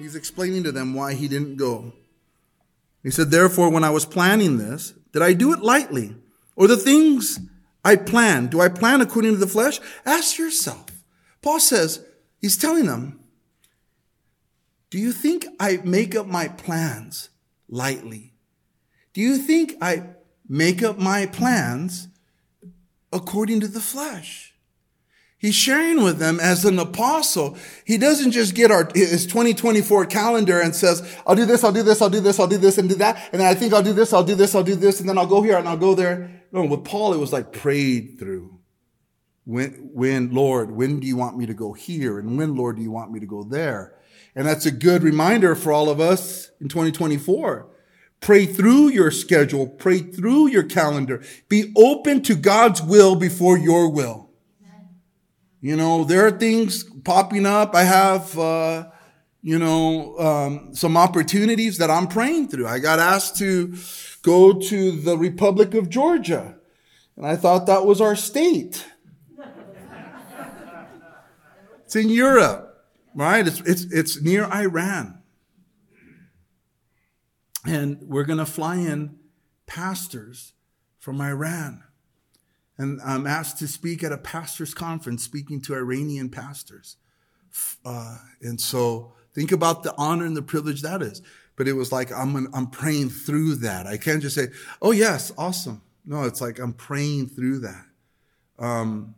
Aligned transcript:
He's 0.00 0.16
explaining 0.16 0.62
to 0.62 0.72
them 0.72 0.94
why 0.94 1.12
he 1.12 1.28
didn't 1.28 1.56
go. 1.56 1.92
He 3.02 3.10
said, 3.10 3.30
Therefore, 3.30 3.68
when 3.68 3.84
I 3.84 3.90
was 3.90 4.06
planning 4.06 4.56
this, 4.56 4.94
did 5.12 5.20
I 5.20 5.34
do 5.34 5.52
it 5.52 5.60
lightly? 5.60 6.16
Or 6.56 6.66
the 6.66 6.78
things 6.78 7.38
I 7.84 7.96
plan, 7.96 8.46
do 8.46 8.62
I 8.62 8.70
plan 8.70 9.02
according 9.02 9.32
to 9.32 9.36
the 9.36 9.46
flesh? 9.46 9.78
Ask 10.06 10.38
yourself. 10.38 10.86
Paul 11.42 11.60
says, 11.60 12.02
he's 12.40 12.56
telling 12.56 12.86
them, 12.86 13.20
Do 14.88 14.98
you 14.98 15.12
think 15.12 15.46
I 15.60 15.80
make 15.84 16.16
up 16.16 16.26
my 16.26 16.48
plans 16.48 17.28
lightly? 17.68 18.32
Do 19.12 19.20
you 19.20 19.36
think 19.36 19.74
I 19.82 20.04
make 20.48 20.82
up 20.82 20.98
my 20.98 21.26
plans 21.26 22.08
according 23.12 23.60
to 23.60 23.68
the 23.68 23.80
flesh? 23.80 24.49
He's 25.40 25.54
sharing 25.54 26.02
with 26.02 26.18
them 26.18 26.38
as 26.38 26.66
an 26.66 26.78
apostle. 26.78 27.56
He 27.86 27.96
doesn't 27.96 28.32
just 28.32 28.54
get 28.54 28.70
our, 28.70 28.90
his 28.94 29.24
2024 29.24 30.04
calendar 30.04 30.60
and 30.60 30.76
says, 30.76 31.16
I'll 31.26 31.34
do 31.34 31.46
this, 31.46 31.64
I'll 31.64 31.72
do 31.72 31.82
this, 31.82 32.02
I'll 32.02 32.10
do 32.10 32.20
this, 32.20 32.38
I'll 32.38 32.46
do 32.46 32.58
this 32.58 32.76
and 32.76 32.90
do 32.90 32.94
that. 32.96 33.30
And 33.32 33.40
then 33.40 33.48
I 33.48 33.54
think 33.54 33.72
I'll 33.72 33.82
do 33.82 33.94
this, 33.94 34.12
I'll 34.12 34.22
do 34.22 34.34
this, 34.34 34.54
I'll 34.54 34.62
do 34.62 34.76
this. 34.76 35.00
And 35.00 35.08
then 35.08 35.16
I'll 35.16 35.26
go 35.26 35.40
here 35.40 35.56
and 35.56 35.66
I'll 35.66 35.78
go 35.78 35.94
there. 35.94 36.42
No, 36.52 36.66
with 36.66 36.84
Paul, 36.84 37.14
it 37.14 37.16
was 37.16 37.32
like 37.32 37.54
prayed 37.54 38.18
through. 38.18 38.58
When, 39.44 39.70
when, 39.94 40.30
Lord, 40.30 40.72
when 40.72 41.00
do 41.00 41.06
you 41.06 41.16
want 41.16 41.38
me 41.38 41.46
to 41.46 41.54
go 41.54 41.72
here? 41.72 42.18
And 42.18 42.36
when, 42.36 42.54
Lord, 42.54 42.76
do 42.76 42.82
you 42.82 42.90
want 42.90 43.10
me 43.10 43.18
to 43.18 43.26
go 43.26 43.42
there? 43.42 43.94
And 44.34 44.46
that's 44.46 44.66
a 44.66 44.70
good 44.70 45.02
reminder 45.02 45.54
for 45.54 45.72
all 45.72 45.88
of 45.88 46.00
us 46.00 46.50
in 46.60 46.68
2024. 46.68 47.66
Pray 48.20 48.44
through 48.44 48.88
your 48.88 49.10
schedule. 49.10 49.66
Pray 49.66 50.00
through 50.00 50.48
your 50.48 50.64
calendar. 50.64 51.22
Be 51.48 51.72
open 51.74 52.22
to 52.24 52.34
God's 52.34 52.82
will 52.82 53.16
before 53.16 53.56
your 53.56 53.90
will. 53.90 54.29
You 55.60 55.76
know, 55.76 56.04
there 56.04 56.26
are 56.26 56.30
things 56.30 56.84
popping 56.84 57.44
up. 57.44 57.74
I 57.74 57.84
have, 57.84 58.38
uh, 58.38 58.88
you 59.42 59.58
know, 59.58 60.18
um, 60.18 60.74
some 60.74 60.96
opportunities 60.96 61.76
that 61.78 61.90
I'm 61.90 62.08
praying 62.08 62.48
through. 62.48 62.66
I 62.66 62.78
got 62.78 62.98
asked 62.98 63.36
to 63.38 63.74
go 64.22 64.54
to 64.54 64.90
the 64.92 65.18
Republic 65.18 65.74
of 65.74 65.90
Georgia, 65.90 66.56
and 67.16 67.26
I 67.26 67.36
thought 67.36 67.66
that 67.66 67.84
was 67.84 68.00
our 68.00 68.16
state. 68.16 68.86
it's 71.84 71.96
in 71.96 72.08
Europe, 72.08 72.86
right? 73.14 73.46
It's, 73.46 73.60
it's, 73.60 73.82
it's 73.92 74.22
near 74.22 74.44
Iran. 74.44 75.18
And 77.66 77.98
we're 78.00 78.24
going 78.24 78.38
to 78.38 78.46
fly 78.46 78.76
in 78.76 79.18
pastors 79.66 80.54
from 80.98 81.20
Iran. 81.20 81.84
And 82.80 82.98
I'm 83.04 83.26
asked 83.26 83.58
to 83.58 83.68
speak 83.68 84.02
at 84.02 84.10
a 84.10 84.16
pastor's 84.16 84.72
conference, 84.72 85.22
speaking 85.22 85.60
to 85.62 85.74
Iranian 85.74 86.30
pastors. 86.30 86.96
Uh, 87.84 88.16
and 88.40 88.58
so 88.58 89.12
think 89.34 89.52
about 89.52 89.82
the 89.82 89.94
honor 89.98 90.24
and 90.24 90.34
the 90.34 90.40
privilege 90.40 90.80
that 90.80 91.02
is. 91.02 91.20
But 91.56 91.68
it 91.68 91.74
was 91.74 91.92
like 91.92 92.10
I'm, 92.10 92.48
I'm 92.54 92.68
praying 92.68 93.10
through 93.10 93.56
that. 93.56 93.86
I 93.86 93.98
can't 93.98 94.22
just 94.22 94.34
say, 94.34 94.48
oh, 94.80 94.92
yes, 94.92 95.30
awesome. 95.36 95.82
No, 96.06 96.22
it's 96.22 96.40
like 96.40 96.58
I'm 96.58 96.72
praying 96.72 97.28
through 97.28 97.58
that. 97.58 97.84
Um, 98.58 99.14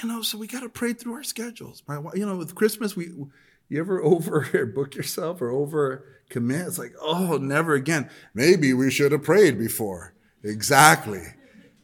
you 0.00 0.08
know, 0.08 0.22
so 0.22 0.38
we 0.38 0.46
got 0.46 0.60
to 0.60 0.68
pray 0.68 0.92
through 0.92 1.14
our 1.14 1.24
schedules. 1.24 1.82
My, 1.88 1.98
you 2.14 2.24
know, 2.24 2.36
with 2.36 2.54
Christmas, 2.54 2.94
we 2.94 3.10
you 3.68 3.80
ever 3.80 4.00
over 4.04 4.64
book 4.72 4.94
yourself 4.94 5.42
or 5.42 5.50
over 5.50 6.04
commit? 6.30 6.68
It's 6.68 6.78
like, 6.78 6.94
oh, 7.02 7.36
never 7.38 7.74
again. 7.74 8.10
Maybe 8.32 8.72
we 8.72 8.92
should 8.92 9.10
have 9.10 9.24
prayed 9.24 9.58
before. 9.58 10.12
Exactly. 10.46 11.22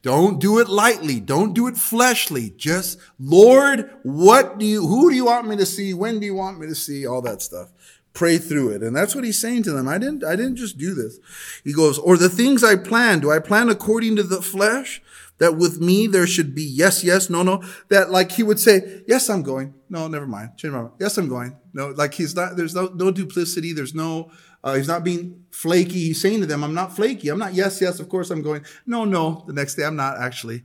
Don't 0.03 0.41
do 0.41 0.59
it 0.59 0.69
lightly. 0.69 1.21
Don't 1.21 1.55
do 1.55 1.69
it 1.69 1.77
fleshly. 1.77 2.51
Just, 2.57 2.99
Lord, 3.21 3.91
what 4.03 4.59
do 4.59 4.67
you, 4.67 4.87
who 4.87 5.11
do 5.11 5.17
you 5.17 5.27
want 5.27 5.47
me 5.47 5.57
to 5.57 5.67
see? 5.67 5.95
When 5.95 6.19
do 6.19 6.27
you 6.27 6.35
want 6.35 6.59
me 6.59 6.67
to 6.67 6.75
see? 6.75 7.07
All 7.07 7.23
that 7.23 7.41
stuff. 7.41 7.71
Pray 8.13 8.37
through 8.37 8.71
it. 8.71 8.83
And 8.83 8.95
that's 8.97 9.15
what 9.15 9.25
he's 9.25 9.41
saying 9.41 9.63
to 9.65 9.73
them. 9.73 9.87
I 9.89 9.99
didn't, 9.99 10.25
I 10.25 10.35
didn't 10.35 10.57
just 10.57 10.77
do 10.77 10.93
this. 10.93 11.19
He 11.63 11.73
goes, 11.73 11.99
or 11.99 12.17
the 12.17 12.29
things 12.29 12.65
I 12.65 12.77
plan, 12.77 13.21
do 13.21 13.31
I 13.31 13.39
plan 13.39 13.69
according 13.69 14.17
to 14.17 14.23
the 14.23 14.43
flesh? 14.43 15.01
That 15.39 15.57
with 15.57 15.81
me 15.81 16.07
there 16.07 16.27
should 16.27 16.55
be 16.55 16.63
yes, 16.63 17.03
yes, 17.03 17.31
no, 17.31 17.43
no. 17.43 17.65
That 17.89 18.11
like 18.11 18.33
he 18.33 18.43
would 18.43 18.61
say, 18.61 19.03
yes, 19.09 19.29
I'm 19.31 19.43
going. 19.43 19.75
No, 19.89 20.07
never 20.07 20.27
mind. 20.27 20.51
Change 20.57 20.73
my 20.73 20.83
mind. 20.83 20.95
Yes, 21.01 21.17
I'm 21.17 21.29
going. 21.29 21.57
No, 21.73 21.89
like 21.89 22.15
he's 22.15 22.37
not, 22.37 22.57
there's 22.57 22.75
no, 22.75 22.93
no 22.95 23.11
duplicity. 23.11 23.73
There's 23.73 23.95
no, 23.95 24.31
uh, 24.65 24.75
he's 24.75 24.89
not 24.89 25.05
being 25.05 25.45
flaky. 25.51 26.07
He's 26.07 26.21
saying 26.21 26.41
to 26.41 26.47
them, 26.47 26.63
I'm 26.63 26.75
not 26.75 26.95
flaky. 26.95 27.29
I'm 27.29 27.39
not, 27.39 27.55
yes, 27.55 27.81
yes, 27.81 28.01
of 28.01 28.09
course 28.09 28.31
I'm 28.31 28.43
going. 28.43 28.65
No, 28.87 29.05
no, 29.05 29.45
the 29.47 29.53
next 29.53 29.75
day 29.75 29.85
I'm 29.85 29.97
not 29.97 30.19
actually. 30.19 30.63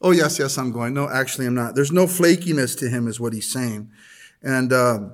Oh, 0.00 0.12
yes, 0.12 0.38
yes, 0.38 0.58
I'm 0.58 0.70
going. 0.70 0.94
No, 0.94 1.08
actually 1.08 1.46
I'm 1.46 1.54
not. 1.54 1.74
There's 1.74 1.90
no 1.90 2.06
flakiness 2.06 2.78
to 2.78 2.88
him, 2.88 3.08
is 3.08 3.18
what 3.18 3.32
he's 3.32 3.50
saying. 3.50 3.90
And 4.42 4.72
uh, 4.72 5.08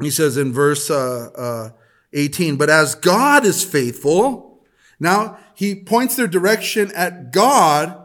he 0.00 0.10
says 0.10 0.36
in 0.36 0.52
verse 0.52 0.90
uh, 0.90 1.30
uh 1.36 1.70
18, 2.14 2.56
but 2.56 2.70
as 2.70 2.94
God 2.94 3.44
is 3.44 3.64
faithful, 3.64 4.62
now 4.98 5.38
he 5.54 5.74
points 5.74 6.16
their 6.16 6.26
direction 6.26 6.90
at 6.94 7.32
God 7.32 7.96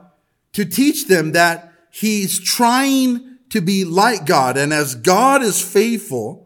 to 0.54 0.66
teach 0.66 1.08
them 1.08 1.32
that 1.32 1.72
he's 1.90 2.40
trying 2.40 3.38
to 3.50 3.62
be 3.62 3.86
like 3.86 4.26
God. 4.26 4.58
And 4.58 4.74
as 4.74 4.96
God 4.96 5.42
is 5.42 5.62
faithful, 5.62 6.43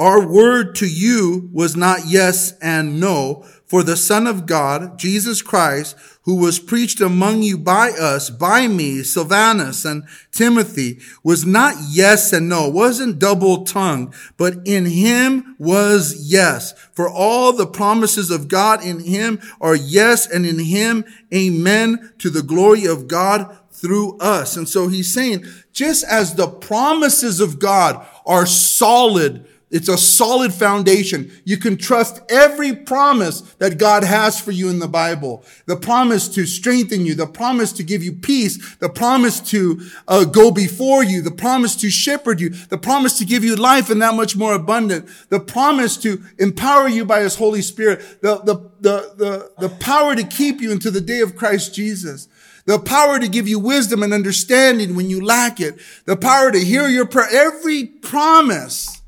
our 0.00 0.26
word 0.26 0.74
to 0.76 0.86
you 0.86 1.50
was 1.52 1.76
not 1.76 2.06
yes 2.06 2.54
and 2.62 2.98
no, 2.98 3.44
for 3.66 3.82
the 3.82 3.98
Son 3.98 4.26
of 4.26 4.46
God, 4.46 4.98
Jesus 4.98 5.42
Christ, 5.42 5.94
who 6.22 6.36
was 6.36 6.58
preached 6.58 7.02
among 7.02 7.42
you 7.42 7.58
by 7.58 7.90
us, 7.90 8.30
by 8.30 8.66
me, 8.66 9.02
Silvanus 9.02 9.84
and 9.84 10.04
Timothy, 10.32 11.00
was 11.22 11.44
not 11.44 11.74
yes 11.90 12.32
and 12.32 12.48
no, 12.48 12.66
wasn't 12.66 13.18
double 13.18 13.64
tongued, 13.64 14.14
but 14.38 14.54
in 14.64 14.86
him 14.86 15.54
was 15.58 16.30
yes. 16.32 16.72
For 16.92 17.08
all 17.08 17.52
the 17.52 17.66
promises 17.66 18.30
of 18.30 18.48
God 18.48 18.82
in 18.82 19.00
him 19.00 19.38
are 19.60 19.76
yes, 19.76 20.26
and 20.26 20.46
in 20.46 20.60
him, 20.60 21.04
amen, 21.32 22.14
to 22.20 22.30
the 22.30 22.42
glory 22.42 22.86
of 22.86 23.06
God 23.06 23.54
through 23.70 24.16
us. 24.18 24.56
And 24.56 24.66
so 24.66 24.88
he's 24.88 25.12
saying, 25.12 25.44
just 25.74 26.04
as 26.04 26.36
the 26.36 26.48
promises 26.48 27.38
of 27.38 27.58
God 27.58 28.06
are 28.24 28.46
solid 28.46 29.46
it's 29.70 29.88
a 29.88 29.96
solid 29.96 30.52
foundation. 30.52 31.30
You 31.44 31.56
can 31.56 31.76
trust 31.76 32.20
every 32.28 32.74
promise 32.74 33.42
that 33.58 33.78
God 33.78 34.02
has 34.02 34.40
for 34.40 34.50
you 34.50 34.68
in 34.68 34.80
the 34.80 34.88
Bible. 34.88 35.44
The 35.66 35.76
promise 35.76 36.28
to 36.30 36.44
strengthen 36.44 37.06
you, 37.06 37.14
the 37.14 37.28
promise 37.28 37.72
to 37.74 37.84
give 37.84 38.02
you 38.02 38.12
peace, 38.12 38.76
the 38.76 38.88
promise 38.88 39.38
to 39.50 39.80
uh, 40.08 40.24
go 40.24 40.50
before 40.50 41.04
you, 41.04 41.22
the 41.22 41.30
promise 41.30 41.76
to 41.76 41.90
shepherd 41.90 42.40
you, 42.40 42.48
the 42.48 42.78
promise 42.78 43.16
to 43.18 43.24
give 43.24 43.44
you 43.44 43.54
life 43.54 43.90
and 43.90 44.02
that 44.02 44.14
much 44.14 44.36
more 44.36 44.54
abundant, 44.54 45.08
the 45.28 45.38
promise 45.38 45.96
to 45.98 46.20
empower 46.38 46.88
you 46.88 47.04
by 47.04 47.20
His 47.20 47.36
Holy 47.36 47.62
Spirit, 47.62 48.00
the, 48.22 48.38
the, 48.38 48.56
the, 48.80 49.14
the, 49.16 49.68
the 49.68 49.68
power 49.76 50.16
to 50.16 50.24
keep 50.24 50.60
you 50.60 50.72
into 50.72 50.90
the 50.90 51.00
day 51.00 51.20
of 51.20 51.36
Christ 51.36 51.74
Jesus. 51.74 52.26
The 52.66 52.78
power 52.78 53.18
to 53.18 53.28
give 53.28 53.48
you 53.48 53.58
wisdom 53.58 54.02
and 54.02 54.12
understanding 54.12 54.94
when 54.94 55.08
you 55.08 55.24
lack 55.24 55.60
it. 55.60 55.78
The 56.04 56.16
power 56.16 56.50
to 56.50 56.58
hear 56.58 56.88
your 56.88 57.06
prayer. 57.06 57.28
Every 57.30 57.84
promise 57.84 58.99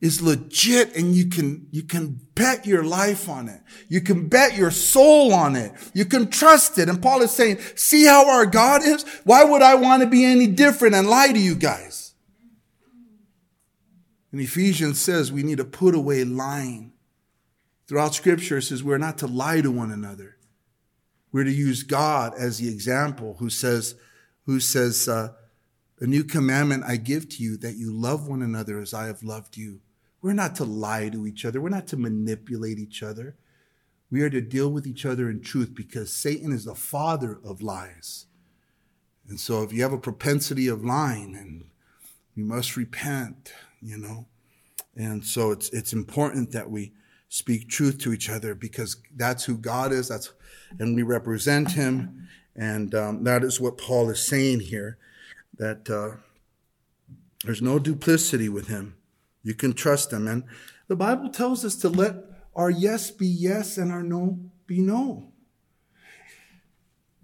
is 0.00 0.22
legit 0.22 0.94
and 0.96 1.14
you 1.14 1.28
can, 1.28 1.66
you 1.72 1.82
can 1.82 2.20
bet 2.34 2.66
your 2.66 2.84
life 2.84 3.28
on 3.28 3.48
it. 3.48 3.60
You 3.88 4.00
can 4.00 4.28
bet 4.28 4.56
your 4.56 4.70
soul 4.70 5.34
on 5.34 5.56
it. 5.56 5.72
You 5.92 6.04
can 6.04 6.30
trust 6.30 6.78
it. 6.78 6.88
And 6.88 7.02
Paul 7.02 7.22
is 7.22 7.32
saying, 7.32 7.58
see 7.74 8.06
how 8.06 8.30
our 8.30 8.46
God 8.46 8.82
is? 8.84 9.04
Why 9.24 9.42
would 9.42 9.62
I 9.62 9.74
want 9.74 10.02
to 10.02 10.08
be 10.08 10.24
any 10.24 10.46
different 10.46 10.94
and 10.94 11.08
lie 11.08 11.32
to 11.32 11.38
you 11.38 11.56
guys? 11.56 12.14
And 14.30 14.40
Ephesians 14.40 15.00
says 15.00 15.32
we 15.32 15.42
need 15.42 15.58
to 15.58 15.64
put 15.64 15.94
away 15.94 16.22
lying. 16.22 16.92
Throughout 17.88 18.14
scripture, 18.14 18.58
it 18.58 18.62
says 18.62 18.84
we're 18.84 18.98
not 18.98 19.18
to 19.18 19.26
lie 19.26 19.62
to 19.62 19.70
one 19.70 19.90
another. 19.90 20.36
We're 21.32 21.44
to 21.44 21.50
use 21.50 21.82
God 21.82 22.34
as 22.38 22.58
the 22.58 22.68
example 22.68 23.36
who 23.38 23.50
says, 23.50 23.94
who 24.44 24.60
says, 24.60 25.08
uh, 25.08 25.32
a 26.00 26.06
new 26.06 26.22
commandment 26.22 26.84
I 26.86 26.96
give 26.96 27.28
to 27.30 27.42
you 27.42 27.56
that 27.58 27.76
you 27.76 27.92
love 27.92 28.28
one 28.28 28.42
another 28.42 28.78
as 28.78 28.94
I 28.94 29.06
have 29.06 29.22
loved 29.22 29.56
you. 29.56 29.80
We're 30.20 30.32
not 30.32 30.56
to 30.56 30.64
lie 30.64 31.08
to 31.10 31.26
each 31.26 31.44
other. 31.44 31.60
We're 31.60 31.68
not 31.68 31.86
to 31.88 31.96
manipulate 31.96 32.78
each 32.78 33.02
other. 33.02 33.36
We 34.10 34.22
are 34.22 34.30
to 34.30 34.40
deal 34.40 34.70
with 34.70 34.86
each 34.86 35.04
other 35.04 35.28
in 35.30 35.42
truth 35.42 35.74
because 35.74 36.12
Satan 36.12 36.52
is 36.52 36.64
the 36.64 36.74
father 36.74 37.38
of 37.44 37.62
lies. 37.62 38.26
And 39.28 39.38
so 39.38 39.62
if 39.62 39.72
you 39.72 39.82
have 39.82 39.92
a 39.92 39.98
propensity 39.98 40.66
of 40.66 40.84
lying 40.84 41.36
and 41.36 41.66
you 42.34 42.44
must 42.44 42.76
repent, 42.76 43.52
you 43.80 43.98
know. 43.98 44.26
And 44.96 45.24
so 45.24 45.52
it's 45.52 45.68
it's 45.70 45.92
important 45.92 46.52
that 46.52 46.70
we 46.70 46.92
speak 47.28 47.68
truth 47.68 47.98
to 47.98 48.12
each 48.12 48.30
other 48.30 48.54
because 48.54 48.96
that's 49.14 49.44
who 49.44 49.56
God 49.56 49.92
is. 49.92 50.08
That's 50.08 50.32
and 50.78 50.96
we 50.96 51.02
represent 51.02 51.72
Him, 51.72 52.28
and 52.56 52.94
um, 52.94 53.24
that 53.24 53.44
is 53.44 53.60
what 53.60 53.78
Paul 53.78 54.10
is 54.10 54.26
saying 54.26 54.60
here. 54.60 54.98
That 55.56 55.88
uh, 55.90 56.16
there's 57.44 57.62
no 57.62 57.78
duplicity 57.78 58.48
with 58.48 58.68
Him. 58.68 58.97
You 59.48 59.54
can 59.54 59.72
trust 59.72 60.12
Him, 60.12 60.28
and 60.28 60.44
the 60.88 60.94
Bible 60.94 61.30
tells 61.30 61.64
us 61.64 61.74
to 61.76 61.88
let 61.88 62.16
our 62.54 62.68
yes 62.68 63.10
be 63.10 63.26
yes 63.26 63.78
and 63.78 63.90
our 63.90 64.02
no 64.02 64.38
be 64.66 64.82
no. 64.82 65.32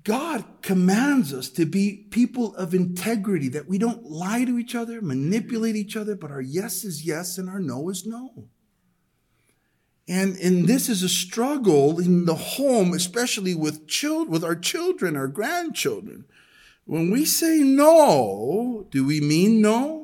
God 0.05 0.43
commands 0.63 1.35
us 1.35 1.51
to 1.51 1.67
be 1.67 2.07
people 2.11 2.57
of 2.57 2.73
integrity, 2.73 3.51
that 3.51 3.69
we 3.69 3.77
don't 3.77 4.05
lie 4.05 4.47
to 4.47 4.59
each 4.59 4.75
other, 4.75 5.03
manipulate 5.03 5.77
each 5.77 5.99
other, 5.99 6.17
but 6.17 6.31
our 6.31 6.41
yes 6.41 6.83
is 6.83 7.05
yes 7.05 7.37
and 7.37 7.51
our 7.51 7.61
no 7.61 7.91
is 7.91 8.07
no. 8.07 8.49
And, 10.09 10.39
and 10.39 10.67
this 10.67 10.89
is 10.89 11.03
a 11.03 11.11
struggle 11.11 12.01
in 12.01 12.25
the 12.25 12.35
home, 12.35 12.95
especially 12.95 13.55
with 13.55 13.87
children, 13.87 14.31
with 14.31 14.45
our 14.45 14.57
children, 14.57 15.15
our 15.15 15.29
grandchildren. 15.29 16.25
When 16.87 17.11
we 17.11 17.27
say 17.27 17.59
no, 17.59 18.87
do 18.91 19.05
we 19.05 19.21
mean 19.21 19.61
no? 19.61 20.04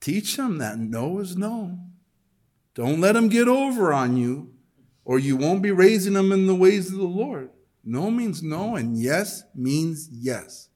Teach 0.00 0.36
them 0.36 0.58
that 0.58 0.78
no 0.78 1.18
is 1.18 1.36
no. 1.36 1.78
Don't 2.74 3.00
let 3.00 3.12
them 3.12 3.28
get 3.28 3.48
over 3.48 3.92
on 3.92 4.16
you, 4.16 4.52
or 5.04 5.18
you 5.18 5.36
won't 5.36 5.62
be 5.62 5.70
raising 5.70 6.14
them 6.14 6.32
in 6.32 6.46
the 6.46 6.54
ways 6.54 6.90
of 6.90 6.98
the 6.98 7.04
Lord. 7.04 7.50
No 7.84 8.10
means 8.10 8.42
no, 8.42 8.76
and 8.76 8.96
yes 8.96 9.44
means 9.54 10.08
yes. 10.10 10.68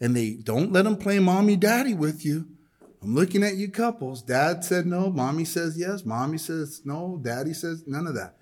And 0.00 0.14
they 0.14 0.34
don't 0.34 0.72
let 0.72 0.84
them 0.84 0.96
play 0.96 1.18
mommy 1.18 1.56
daddy 1.56 1.94
with 1.94 2.24
you. 2.24 2.48
I'm 3.02 3.14
looking 3.14 3.42
at 3.42 3.56
you 3.56 3.70
couples. 3.70 4.22
Dad 4.22 4.64
said 4.64 4.86
no, 4.86 5.10
mommy 5.10 5.44
says 5.44 5.78
yes, 5.78 6.04
mommy 6.04 6.38
says 6.38 6.82
no, 6.84 7.20
daddy 7.22 7.54
says 7.54 7.84
none 7.86 8.06
of 8.06 8.14
that. 8.14 8.36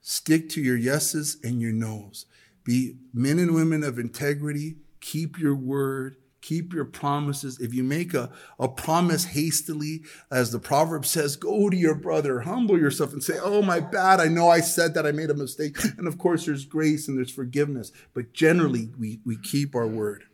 Stick 0.00 0.48
to 0.50 0.60
your 0.60 0.76
yeses 0.76 1.36
and 1.44 1.60
your 1.60 1.72
nos. 1.72 2.26
Be 2.64 2.96
men 3.12 3.38
and 3.38 3.54
women 3.54 3.84
of 3.84 3.98
integrity. 3.98 4.76
Keep 5.00 5.38
your 5.38 5.54
word. 5.54 6.16
Keep 6.42 6.74
your 6.74 6.84
promises. 6.84 7.60
If 7.60 7.72
you 7.72 7.84
make 7.84 8.14
a, 8.14 8.28
a 8.58 8.68
promise 8.68 9.24
hastily, 9.24 10.02
as 10.28 10.50
the 10.50 10.58
proverb 10.58 11.06
says, 11.06 11.36
go 11.36 11.70
to 11.70 11.76
your 11.76 11.94
brother, 11.94 12.40
humble 12.40 12.76
yourself 12.76 13.12
and 13.12 13.22
say, 13.22 13.38
Oh, 13.40 13.62
my 13.62 13.78
bad. 13.78 14.18
I 14.18 14.26
know 14.26 14.48
I 14.48 14.60
said 14.60 14.94
that. 14.94 15.06
I 15.06 15.12
made 15.12 15.30
a 15.30 15.34
mistake. 15.34 15.78
And 15.96 16.08
of 16.08 16.18
course, 16.18 16.46
there's 16.46 16.64
grace 16.64 17.06
and 17.06 17.16
there's 17.16 17.30
forgiveness. 17.30 17.92
But 18.12 18.32
generally, 18.32 18.90
we, 18.98 19.20
we 19.24 19.36
keep 19.36 19.76
our 19.76 19.86
word. 19.86 20.24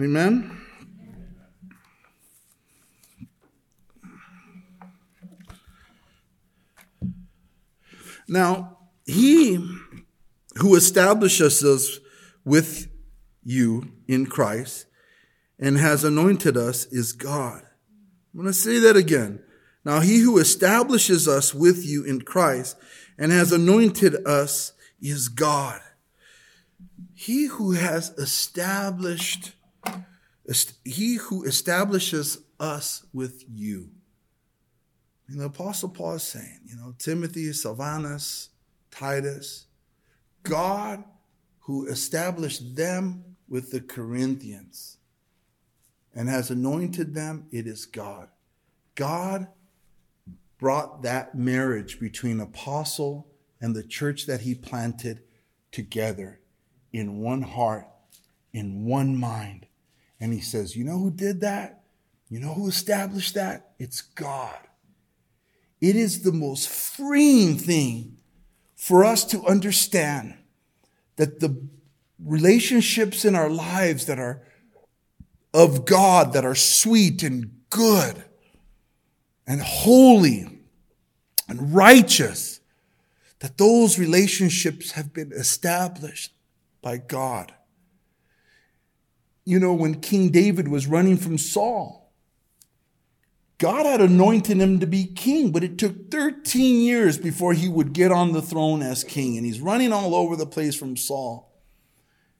Amen. 0.00 0.58
Now, 8.26 8.78
he 9.04 9.56
who 10.56 10.76
establishes 10.76 11.62
us 11.62 12.00
with 12.44 12.90
you 13.44 13.92
in 14.06 14.26
Christ 14.26 14.86
and 15.58 15.78
has 15.78 16.04
anointed 16.04 16.56
us 16.56 16.86
is 16.86 17.12
God. 17.12 17.62
I'm 18.32 18.40
going 18.40 18.46
to 18.46 18.52
say 18.52 18.78
that 18.80 18.96
again. 18.96 19.40
Now, 19.84 20.00
he 20.00 20.18
who 20.18 20.38
establishes 20.38 21.28
us 21.28 21.54
with 21.54 21.84
you 21.84 22.04
in 22.04 22.22
Christ 22.22 22.76
and 23.18 23.32
has 23.32 23.52
anointed 23.52 24.26
us 24.26 24.72
is 25.00 25.28
God. 25.28 25.80
He 27.14 27.46
who 27.46 27.72
has 27.72 28.10
established, 28.10 29.52
he 30.84 31.14
who 31.14 31.44
establishes 31.44 32.38
us 32.60 33.06
with 33.12 33.44
you. 33.48 33.90
And 35.28 35.40
the 35.40 35.46
Apostle 35.46 35.88
Paul 35.88 36.14
is 36.14 36.22
saying, 36.22 36.60
you 36.66 36.76
know, 36.76 36.94
Timothy, 36.98 37.52
Silvanus, 37.52 38.50
Titus, 38.90 39.66
God 40.42 41.02
who 41.60 41.86
established 41.86 42.76
them 42.76 43.35
with 43.48 43.70
the 43.70 43.80
Corinthians 43.80 44.98
and 46.14 46.28
has 46.28 46.50
anointed 46.50 47.14
them, 47.14 47.46
it 47.50 47.66
is 47.66 47.84
God. 47.84 48.28
God 48.94 49.48
brought 50.58 51.02
that 51.02 51.34
marriage 51.34 52.00
between 52.00 52.40
apostle 52.40 53.28
and 53.60 53.74
the 53.74 53.82
church 53.82 54.26
that 54.26 54.40
he 54.40 54.54
planted 54.54 55.22
together 55.70 56.40
in 56.92 57.20
one 57.20 57.42
heart, 57.42 57.86
in 58.52 58.86
one 58.86 59.18
mind. 59.18 59.66
And 60.18 60.32
he 60.32 60.40
says, 60.40 60.76
You 60.76 60.84
know 60.84 60.98
who 60.98 61.10
did 61.10 61.40
that? 61.42 61.84
You 62.28 62.40
know 62.40 62.54
who 62.54 62.68
established 62.68 63.34
that? 63.34 63.72
It's 63.78 64.00
God. 64.00 64.56
It 65.80 65.94
is 65.94 66.22
the 66.22 66.32
most 66.32 66.68
freeing 66.68 67.58
thing 67.58 68.16
for 68.74 69.04
us 69.04 69.24
to 69.26 69.44
understand 69.44 70.36
that 71.16 71.40
the 71.40 71.68
relationships 72.22 73.24
in 73.24 73.34
our 73.34 73.50
lives 73.50 74.06
that 74.06 74.18
are 74.18 74.42
of 75.52 75.84
God, 75.84 76.32
that 76.32 76.44
are 76.44 76.54
sweet 76.54 77.22
and 77.22 77.50
good 77.70 78.24
and 79.46 79.60
holy 79.60 80.60
and 81.48 81.74
righteous, 81.74 82.60
that 83.40 83.58
those 83.58 83.98
relationships 83.98 84.92
have 84.92 85.12
been 85.12 85.32
established 85.32 86.32
by 86.82 86.98
God. 86.98 87.52
You 89.44 89.60
know, 89.60 89.74
when 89.74 90.00
King 90.00 90.30
David 90.30 90.68
was 90.68 90.86
running 90.86 91.16
from 91.16 91.38
Saul, 91.38 92.12
God 93.58 93.86
had 93.86 94.00
anointed 94.00 94.58
him 94.58 94.80
to 94.80 94.86
be 94.86 95.06
king, 95.06 95.50
but 95.50 95.64
it 95.64 95.78
took 95.78 96.10
13 96.10 96.80
years 96.80 97.16
before 97.16 97.54
he 97.54 97.68
would 97.68 97.92
get 97.94 98.12
on 98.12 98.32
the 98.32 98.42
throne 98.42 98.82
as 98.82 99.02
king. 99.02 99.36
And 99.36 99.46
he's 99.46 99.60
running 99.60 99.92
all 99.92 100.14
over 100.14 100.36
the 100.36 100.46
place 100.46 100.76
from 100.76 100.96
Saul. 100.96 101.45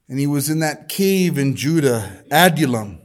And 0.08 0.18
he 0.20 0.26
was 0.26 0.48
in 0.48 0.60
that 0.60 0.88
cave 0.88 1.36
in 1.36 1.56
Judah, 1.56 2.24
Adullam. 2.30 3.00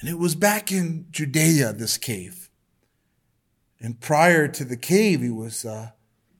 And 0.00 0.10
it 0.10 0.18
was 0.18 0.34
back 0.34 0.72
in 0.72 1.06
Judea, 1.10 1.72
this 1.74 1.96
cave. 1.96 2.50
And 3.80 4.00
prior 4.00 4.48
to 4.48 4.64
the 4.64 4.76
cave, 4.76 5.20
he 5.20 5.30
was 5.30 5.64
uh, 5.64 5.90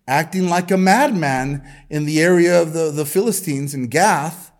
acting 0.08 0.48
like 0.48 0.70
a 0.70 0.76
madman 0.76 1.62
in 1.90 2.04
the 2.04 2.20
area 2.20 2.60
of 2.60 2.72
the, 2.72 2.90
the 2.90 3.04
Philistines 3.04 3.74
in 3.74 3.88
Gath 3.88 4.50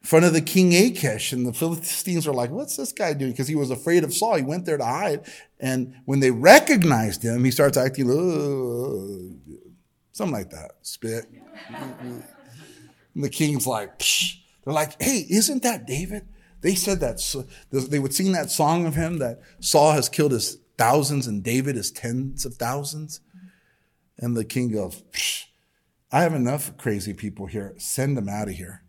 in 0.00 0.06
front 0.06 0.24
of 0.24 0.32
the 0.32 0.40
king 0.40 0.74
Achish. 0.74 1.32
And 1.32 1.46
the 1.46 1.52
Philistines 1.52 2.26
were 2.26 2.34
like, 2.34 2.50
what's 2.50 2.76
this 2.76 2.92
guy 2.92 3.14
doing? 3.14 3.32
Because 3.32 3.48
he 3.48 3.56
was 3.56 3.70
afraid 3.70 4.04
of 4.04 4.14
Saul. 4.14 4.36
He 4.36 4.42
went 4.42 4.64
there 4.64 4.76
to 4.76 4.84
hide. 4.84 5.26
And 5.58 5.94
when 6.04 6.20
they 6.20 6.30
recognized 6.30 7.22
him, 7.22 7.42
he 7.42 7.50
starts 7.50 7.76
acting, 7.76 8.06
something 10.16 10.32
like 10.34 10.48
that, 10.50 10.72
spit. 10.80 11.26
and 11.68 12.22
the 13.14 13.28
king's 13.28 13.66
like, 13.66 13.98
Psh. 13.98 14.38
they're 14.64 14.72
like, 14.72 15.00
hey, 15.02 15.26
isn't 15.28 15.62
that 15.62 15.86
David? 15.86 16.26
They 16.62 16.74
said 16.74 17.00
that, 17.00 17.20
they 17.70 17.98
would 17.98 18.14
sing 18.14 18.32
that 18.32 18.50
song 18.50 18.86
of 18.86 18.94
him 18.94 19.18
that 19.18 19.40
Saul 19.60 19.92
has 19.92 20.08
killed 20.08 20.32
his 20.32 20.58
thousands 20.78 21.26
and 21.26 21.44
David 21.44 21.76
his 21.76 21.90
tens 21.90 22.46
of 22.46 22.54
thousands. 22.54 23.20
And 24.16 24.34
the 24.34 24.44
king 24.44 24.72
goes, 24.72 25.02
I 26.10 26.22
have 26.22 26.32
enough 26.32 26.78
crazy 26.78 27.12
people 27.12 27.44
here. 27.44 27.74
Send 27.76 28.16
them 28.16 28.28
out 28.28 28.48
of 28.48 28.54
here. 28.54 28.84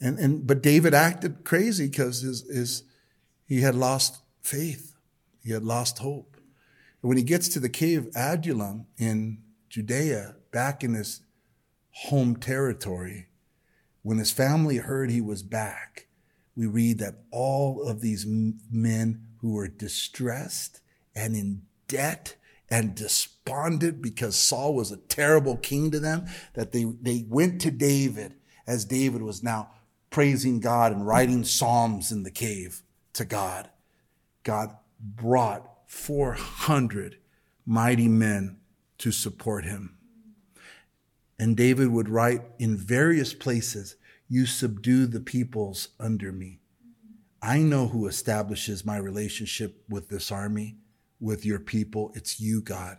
And, 0.00 0.20
and 0.20 0.46
but 0.46 0.62
David 0.62 0.94
acted 0.94 1.44
crazy 1.44 1.88
because 1.88 2.20
his, 2.20 2.48
his 2.48 2.84
he 3.46 3.62
had 3.62 3.74
lost 3.74 4.22
faith. 4.40 4.94
He 5.42 5.52
had 5.52 5.64
lost 5.64 5.98
hope. 5.98 6.36
And 7.02 7.08
when 7.08 7.18
he 7.18 7.24
gets 7.24 7.48
to 7.48 7.60
the 7.60 7.68
cave 7.68 8.08
Adullam 8.14 8.86
in 8.96 9.38
Judea, 9.68 10.36
back 10.54 10.84
in 10.84 10.94
his 10.94 11.20
home 11.90 12.36
territory, 12.36 13.26
when 14.02 14.18
his 14.18 14.30
family 14.30 14.76
heard 14.76 15.10
he 15.10 15.20
was 15.20 15.42
back, 15.42 16.06
we 16.54 16.64
read 16.64 17.00
that 17.00 17.24
all 17.32 17.82
of 17.82 18.00
these 18.00 18.24
men 18.24 19.26
who 19.38 19.52
were 19.52 19.66
distressed 19.66 20.80
and 21.12 21.34
in 21.34 21.62
debt 21.88 22.36
and 22.70 22.94
despondent 22.94 24.00
because 24.00 24.36
Saul 24.36 24.74
was 24.76 24.92
a 24.92 24.96
terrible 24.96 25.56
king 25.56 25.90
to 25.90 25.98
them, 25.98 26.26
that 26.54 26.70
they, 26.70 26.84
they 26.84 27.26
went 27.28 27.60
to 27.62 27.72
David 27.72 28.36
as 28.64 28.84
David 28.84 29.22
was 29.22 29.42
now 29.42 29.72
praising 30.10 30.60
God 30.60 30.92
and 30.92 31.04
writing 31.04 31.42
psalms 31.42 32.12
in 32.12 32.22
the 32.22 32.30
cave 32.30 32.82
to 33.14 33.24
God. 33.24 33.70
God 34.44 34.76
brought 35.00 35.68
400 35.86 37.18
mighty 37.66 38.08
men 38.08 38.58
to 38.98 39.10
support 39.10 39.64
him. 39.64 39.98
And 41.38 41.56
David 41.56 41.88
would 41.88 42.08
write 42.08 42.42
in 42.58 42.76
various 42.76 43.34
places, 43.34 43.96
You 44.28 44.46
subdue 44.46 45.06
the 45.06 45.20
peoples 45.20 45.88
under 45.98 46.32
me. 46.32 46.60
I 47.42 47.58
know 47.58 47.88
who 47.88 48.06
establishes 48.06 48.86
my 48.86 48.96
relationship 48.96 49.82
with 49.88 50.08
this 50.08 50.32
army, 50.32 50.78
with 51.20 51.44
your 51.44 51.58
people. 51.58 52.12
It's 52.14 52.40
you, 52.40 52.62
God. 52.62 52.98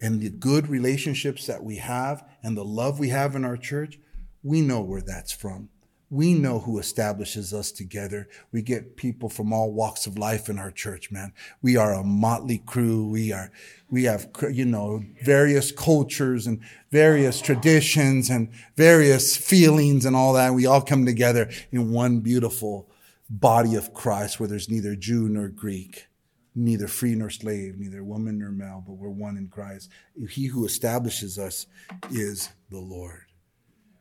And 0.00 0.20
the 0.20 0.30
good 0.30 0.68
relationships 0.68 1.46
that 1.46 1.64
we 1.64 1.76
have 1.76 2.24
and 2.42 2.56
the 2.56 2.64
love 2.64 2.98
we 2.98 3.08
have 3.08 3.34
in 3.34 3.44
our 3.44 3.56
church 3.56 3.98
We 4.42 4.60
know 4.60 4.82
where 4.82 5.00
that's 5.00 5.32
from. 5.32 5.70
We 6.10 6.34
know 6.34 6.60
who 6.60 6.78
establishes 6.78 7.52
us 7.52 7.72
together. 7.72 8.28
We 8.52 8.62
get 8.62 8.96
people 8.96 9.28
from 9.28 9.52
all 9.52 9.72
walks 9.72 10.06
of 10.06 10.18
life 10.18 10.48
in 10.48 10.58
our 10.58 10.70
church, 10.70 11.10
man. 11.10 11.32
We 11.62 11.76
are 11.76 11.94
a 11.94 12.04
motley 12.04 12.58
crew. 12.58 13.08
We 13.08 13.32
are, 13.32 13.50
we 13.90 14.04
have, 14.04 14.28
you 14.50 14.64
know, 14.64 15.02
various 15.24 15.72
cultures 15.72 16.46
and 16.46 16.60
various 16.90 17.40
traditions 17.40 18.30
and 18.30 18.52
various 18.76 19.36
feelings 19.36 20.04
and 20.04 20.14
all 20.14 20.34
that. 20.34 20.54
We 20.54 20.66
all 20.66 20.82
come 20.82 21.06
together 21.06 21.50
in 21.72 21.90
one 21.90 22.20
beautiful 22.20 22.90
body 23.30 23.74
of 23.74 23.94
Christ 23.94 24.38
where 24.38 24.48
there's 24.48 24.70
neither 24.70 24.94
Jew 24.94 25.28
nor 25.28 25.48
Greek, 25.48 26.06
neither 26.54 26.86
free 26.86 27.14
nor 27.14 27.30
slave, 27.30 27.78
neither 27.78 28.04
woman 28.04 28.38
nor 28.38 28.50
male, 28.50 28.84
but 28.86 28.94
we're 28.94 29.08
one 29.08 29.36
in 29.36 29.48
Christ. 29.48 29.90
He 30.30 30.46
who 30.46 30.66
establishes 30.66 31.38
us 31.38 31.66
is 32.10 32.50
the 32.70 32.78
Lord. 32.78 33.24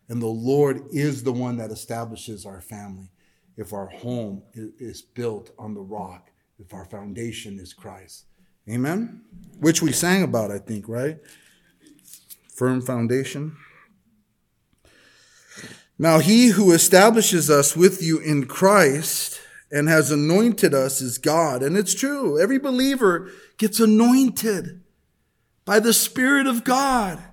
And 0.10 0.22
the 0.22 0.28
Lord 0.28 0.84
is 0.92 1.24
the 1.24 1.32
one 1.32 1.58
that 1.58 1.72
establishes 1.72 2.46
our 2.46 2.62
family. 2.62 3.10
If 3.56 3.74
our 3.74 3.88
home 3.88 4.44
is 4.54 5.02
built 5.02 5.52
on 5.58 5.74
the 5.74 5.82
rock, 5.82 6.30
if 6.60 6.74
our 6.74 6.86
foundation 6.86 7.60
is 7.60 7.74
Christ. 7.74 8.26
Amen? 8.70 9.22
Which 9.60 9.82
we 9.82 9.92
sang 9.92 10.24
about, 10.24 10.52
I 10.52 10.58
think, 10.58 10.88
right? 10.88 11.20
Firm 12.54 12.82
foundation. 12.82 13.58
Now, 16.00 16.20
he 16.20 16.48
who 16.48 16.72
establishes 16.72 17.50
us 17.50 17.76
with 17.76 18.02
you 18.02 18.20
in 18.20 18.46
Christ 18.46 19.40
and 19.72 19.88
has 19.88 20.12
anointed 20.12 20.74
us 20.74 21.02
is 21.02 21.18
God. 21.18 21.62
And 21.62 21.78
it's 21.78 21.94
true. 21.94 22.42
Every 22.42 22.60
believer 22.60 23.32
gets 23.58 23.80
anointed 23.80 24.82
by 25.66 25.80
the 25.80 25.94
Spirit 25.94 26.48
of 26.48 26.64
God. 26.64 27.24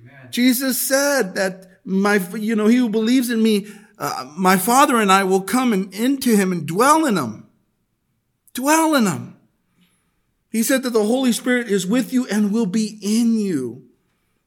Amen. 0.00 0.28
Jesus 0.30 0.80
said 0.80 1.34
that 1.34 1.69
my, 1.84 2.16
you 2.36 2.54
know, 2.54 2.66
he 2.66 2.76
who 2.76 2.88
believes 2.88 3.30
in 3.30 3.42
me, 3.42 3.66
uh, 3.98 4.32
my 4.36 4.56
Father 4.56 4.96
and 4.96 5.10
I 5.12 5.24
will 5.24 5.42
come 5.42 5.72
and 5.72 5.92
into 5.94 6.36
him 6.36 6.52
and 6.52 6.66
dwell 6.66 7.04
in 7.06 7.16
him. 7.16 7.46
Dwell 8.54 8.94
in 8.94 9.06
him. 9.06 9.36
He 10.50 10.62
said 10.62 10.82
that 10.82 10.90
the 10.90 11.04
Holy 11.04 11.32
Spirit 11.32 11.68
is 11.68 11.86
with 11.86 12.12
you 12.12 12.26
and 12.26 12.52
will 12.52 12.66
be 12.66 12.98
in 13.00 13.38
you. 13.38 13.84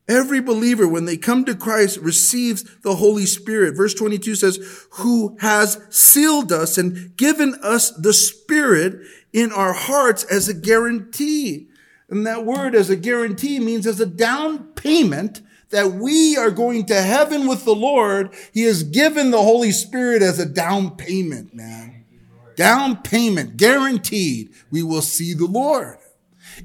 Every 0.08 0.42
believer, 0.42 0.86
when 0.86 1.06
they 1.06 1.16
come 1.16 1.46
to 1.46 1.56
Christ, 1.56 1.98
receives 2.00 2.63
the 2.82 2.96
Holy 2.96 3.25
Spirit. 3.25 3.78
Verse 3.78 3.94
22 3.94 4.36
says, 4.36 4.88
who 4.92 5.38
has 5.40 5.80
sealed 5.90 6.52
us 6.52 6.78
and 6.78 7.16
given 7.16 7.56
us 7.63 7.90
the 7.92 8.12
Spirit 8.12 9.00
in 9.32 9.54
our 9.54 9.72
hearts 9.72 10.25
as 10.25 10.50
a 10.50 10.54
guarantee. 10.54 11.70
And 12.10 12.28
that 12.28 12.46
word 12.46 12.75
as 12.75 12.90
a 12.90 12.98
guarantee 12.98 13.60
means 13.62 13.88
as 13.88 14.02
a 14.02 14.06
down 14.06 14.74
payment 14.74 15.42
that 15.74 15.92
we 15.92 16.38
are 16.38 16.51
going 16.51 16.86
to 16.86 17.01
heaven 17.01 17.48
with 17.48 17.65
the 17.65 17.75
Lord, 17.75 18.34
He 18.53 18.63
has 18.63 18.84
given 18.84 19.32
the 19.32 19.42
Holy 19.42 19.72
Spirit 19.72 20.22
as 20.22 20.39
a 20.39 20.46
down 20.46 20.96
payment, 20.96 21.53
man. 21.53 22.06
Down 22.56 23.01
payment, 23.01 23.58
guaranteed 23.58 24.51
we 24.72 24.84
will 24.84 25.01
see 25.01 25.34
the 25.34 25.48
Lord. 25.48 25.98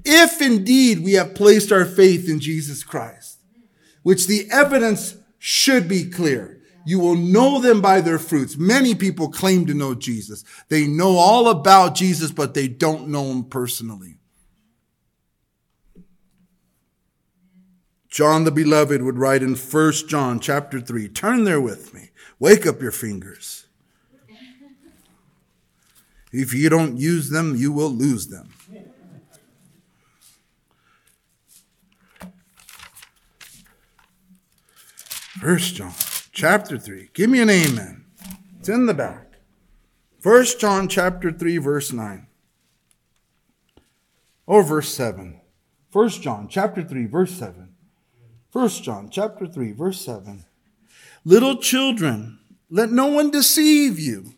If 0.05 0.43
indeed 0.43 1.03
we 1.03 1.15
have 1.15 1.35
placed 1.35 1.73
our 1.73 1.87
faith 1.87 2.29
in 2.29 2.39
Jesus 2.41 2.85
Christ, 2.85 3.39
which 4.03 4.27
the 4.27 4.47
evidence 4.51 5.17
should 5.39 5.89
be 5.89 6.05
clear. 6.05 6.61
You 6.85 6.99
will 7.01 7.17
know 7.17 7.61
them 7.61 7.81
by 7.81 8.01
their 8.01 8.19
fruits. 8.19 8.57
Many 8.57 8.95
people 8.95 9.29
claim 9.31 9.67
to 9.67 9.75
know 9.75 9.95
Jesus. 9.95 10.45
They 10.69 10.87
know 10.87 11.17
all 11.17 11.49
about 11.49 11.95
Jesus, 11.95 12.31
but 12.31 12.55
they 12.55 12.69
don't 12.69 13.09
know 13.09 13.25
him 13.31 13.45
personally. 13.45 14.18
John 18.19 18.43
the 18.43 18.51
Beloved 18.51 19.01
would 19.01 19.17
write 19.17 19.45
in 19.45 19.55
1 19.55 19.93
John 20.09 20.41
chapter 20.41 20.81
3. 20.81 21.09
Turn 21.11 21.45
there 21.45 21.61
with 21.61 21.95
me. 21.95 22.11
Wake 22.41 22.67
up 22.67 22.83
your 22.83 22.91
fingers. 22.91 23.69
If 26.33 26.53
you 26.53 26.69
don't 26.69 26.97
use 26.97 27.31
them, 27.31 27.55
you 27.55 27.71
will 27.71 27.91
lose 27.91 28.27
them. 28.27 28.49
First 35.41 35.77
John 35.77 35.95
chapter 36.33 36.77
3. 36.77 37.11
Give 37.15 37.31
me 37.31 37.41
an 37.41 37.51
amen. 37.51 38.05
It's 38.59 38.69
in 38.69 38.87
the 38.87 38.95
back. 38.95 39.35
First 40.19 40.59
John 40.59 40.89
chapter 40.89 41.31
3 41.31 41.59
verse 41.59 41.93
9. 41.93 42.27
Or 44.45 44.65
verse 44.65 44.93
7. 44.93 45.41
First 45.93 46.21
John 46.21 46.49
chapter 46.49 46.83
3 46.83 47.07
verse 47.07 47.31
7. 47.31 47.68
First 48.59 48.83
John 48.83 49.09
chapter 49.09 49.47
3 49.47 49.71
verse 49.71 50.05
7. 50.05 50.45
Little 51.25 51.59
children, 51.59 52.41
let 52.69 52.91
no 52.91 53.07
one 53.07 53.31
deceive 53.31 54.01
you. 54.01 54.35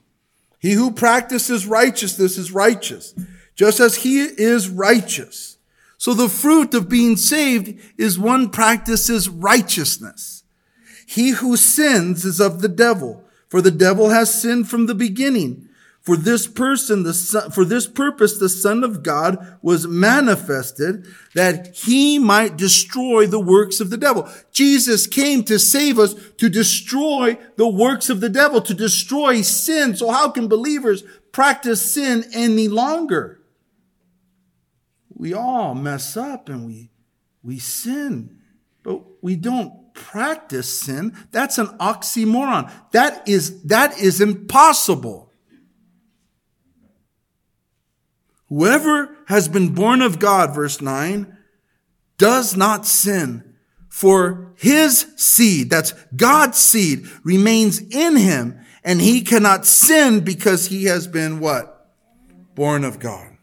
He 0.58 0.72
who 0.72 0.90
practices 0.90 1.66
righteousness 1.66 2.36
is 2.36 2.52
righteous, 2.52 3.14
just 3.54 3.80
as 3.80 3.94
he 3.94 4.20
is 4.20 4.68
righteous. 4.68 5.56
So 5.96 6.12
the 6.12 6.28
fruit 6.28 6.74
of 6.74 6.90
being 6.90 7.16
saved 7.16 7.80
is 7.96 8.18
one 8.18 8.50
practices 8.50 9.26
righteousness. 9.26 10.44
He 11.06 11.30
who 11.30 11.56
sins 11.56 12.26
is 12.26 12.40
of 12.40 12.60
the 12.60 12.68
devil, 12.68 13.24
for 13.48 13.62
the 13.62 13.70
devil 13.70 14.10
has 14.10 14.38
sinned 14.38 14.68
from 14.68 14.84
the 14.84 14.94
beginning. 14.94 15.69
For 16.02 16.16
this 16.16 16.46
person, 16.46 17.02
the 17.02 17.12
son, 17.12 17.50
for 17.50 17.64
this 17.64 17.86
purpose, 17.86 18.38
the 18.38 18.48
Son 18.48 18.82
of 18.82 19.02
God 19.02 19.58
was 19.60 19.86
manifested 19.86 21.06
that 21.34 21.76
he 21.76 22.18
might 22.18 22.56
destroy 22.56 23.26
the 23.26 23.40
works 23.40 23.80
of 23.80 23.90
the 23.90 23.98
devil. 23.98 24.26
Jesus 24.50 25.06
came 25.06 25.44
to 25.44 25.58
save 25.58 25.98
us, 25.98 26.14
to 26.38 26.48
destroy 26.48 27.36
the 27.56 27.68
works 27.68 28.08
of 28.08 28.20
the 28.20 28.30
devil, 28.30 28.62
to 28.62 28.72
destroy 28.72 29.42
sin. 29.42 29.94
So 29.94 30.10
how 30.10 30.30
can 30.30 30.48
believers 30.48 31.04
practice 31.32 31.92
sin 31.92 32.24
any 32.32 32.68
longer? 32.68 33.42
We 35.14 35.34
all 35.34 35.74
mess 35.74 36.16
up 36.16 36.48
and 36.48 36.66
we, 36.66 36.90
we 37.42 37.58
sin, 37.58 38.38
but 38.82 39.02
we 39.22 39.36
don't 39.36 39.92
practice 39.92 40.80
sin. 40.80 41.14
That's 41.30 41.58
an 41.58 41.66
oxymoron. 41.78 42.72
That 42.92 43.28
is, 43.28 43.62
that 43.64 43.98
is 44.00 44.22
impossible. 44.22 45.29
Whoever 48.50 49.16
has 49.28 49.48
been 49.48 49.74
born 49.74 50.02
of 50.02 50.18
God, 50.18 50.54
verse 50.54 50.80
9, 50.80 51.38
does 52.18 52.56
not 52.56 52.84
sin. 52.84 53.54
For 53.88 54.52
his 54.56 55.06
seed, 55.16 55.70
that's 55.70 55.92
God's 56.14 56.58
seed, 56.58 57.06
remains 57.24 57.80
in 57.80 58.16
him, 58.16 58.60
and 58.84 59.00
he 59.00 59.22
cannot 59.22 59.66
sin 59.66 60.20
because 60.20 60.66
he 60.66 60.84
has 60.84 61.06
been 61.06 61.40
what? 61.40 61.92
Born 62.54 62.84
of 62.84 62.98
God. 62.98 63.36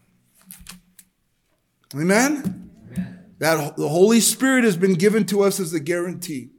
Amen? 1.94 2.70
Amen? 2.92 3.20
That 3.38 3.76
the 3.76 3.88
Holy 3.88 4.20
Spirit 4.20 4.64
has 4.64 4.76
been 4.76 4.94
given 4.94 5.24
to 5.26 5.42
us 5.42 5.58
as 5.58 5.72
a 5.72 5.80
guarantee. 5.80 6.50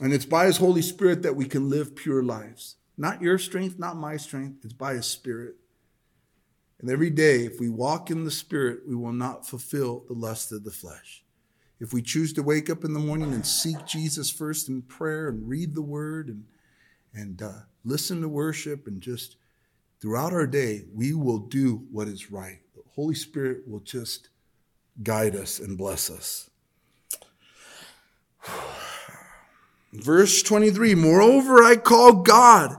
And 0.00 0.12
it's 0.12 0.24
by 0.24 0.46
his 0.46 0.56
Holy 0.56 0.82
Spirit 0.82 1.22
that 1.22 1.36
we 1.36 1.44
can 1.44 1.68
live 1.68 1.94
pure 1.94 2.22
lives. 2.22 2.76
Not 2.96 3.20
your 3.20 3.38
strength, 3.38 3.78
not 3.78 3.96
my 3.96 4.16
strength. 4.16 4.64
It's 4.64 4.72
by 4.72 4.94
his 4.94 5.06
Spirit. 5.06 5.56
And 6.84 6.92
every 6.92 7.08
day, 7.08 7.46
if 7.46 7.60
we 7.60 7.70
walk 7.70 8.10
in 8.10 8.24
the 8.24 8.30
Spirit, 8.30 8.80
we 8.86 8.94
will 8.94 9.14
not 9.14 9.46
fulfill 9.46 10.04
the 10.06 10.12
lust 10.12 10.52
of 10.52 10.64
the 10.64 10.70
flesh. 10.70 11.24
If 11.80 11.94
we 11.94 12.02
choose 12.02 12.34
to 12.34 12.42
wake 12.42 12.68
up 12.68 12.84
in 12.84 12.92
the 12.92 13.00
morning 13.00 13.32
and 13.32 13.46
seek 13.46 13.86
Jesus 13.86 14.30
first 14.30 14.68
in 14.68 14.82
prayer 14.82 15.30
and 15.30 15.48
read 15.48 15.74
the 15.74 15.80
Word 15.80 16.28
and, 16.28 16.44
and 17.14 17.40
uh, 17.40 17.60
listen 17.86 18.20
to 18.20 18.28
worship 18.28 18.86
and 18.86 19.00
just 19.00 19.36
throughout 19.98 20.34
our 20.34 20.46
day, 20.46 20.82
we 20.92 21.14
will 21.14 21.38
do 21.38 21.86
what 21.90 22.06
is 22.06 22.30
right. 22.30 22.58
The 22.74 22.82
Holy 22.94 23.14
Spirit 23.14 23.66
will 23.66 23.80
just 23.80 24.28
guide 25.02 25.34
us 25.34 25.60
and 25.60 25.78
bless 25.78 26.10
us. 26.10 26.50
Verse 29.94 30.42
23 30.42 30.94
Moreover, 30.96 31.64
I 31.64 31.76
call 31.76 32.12
God 32.12 32.76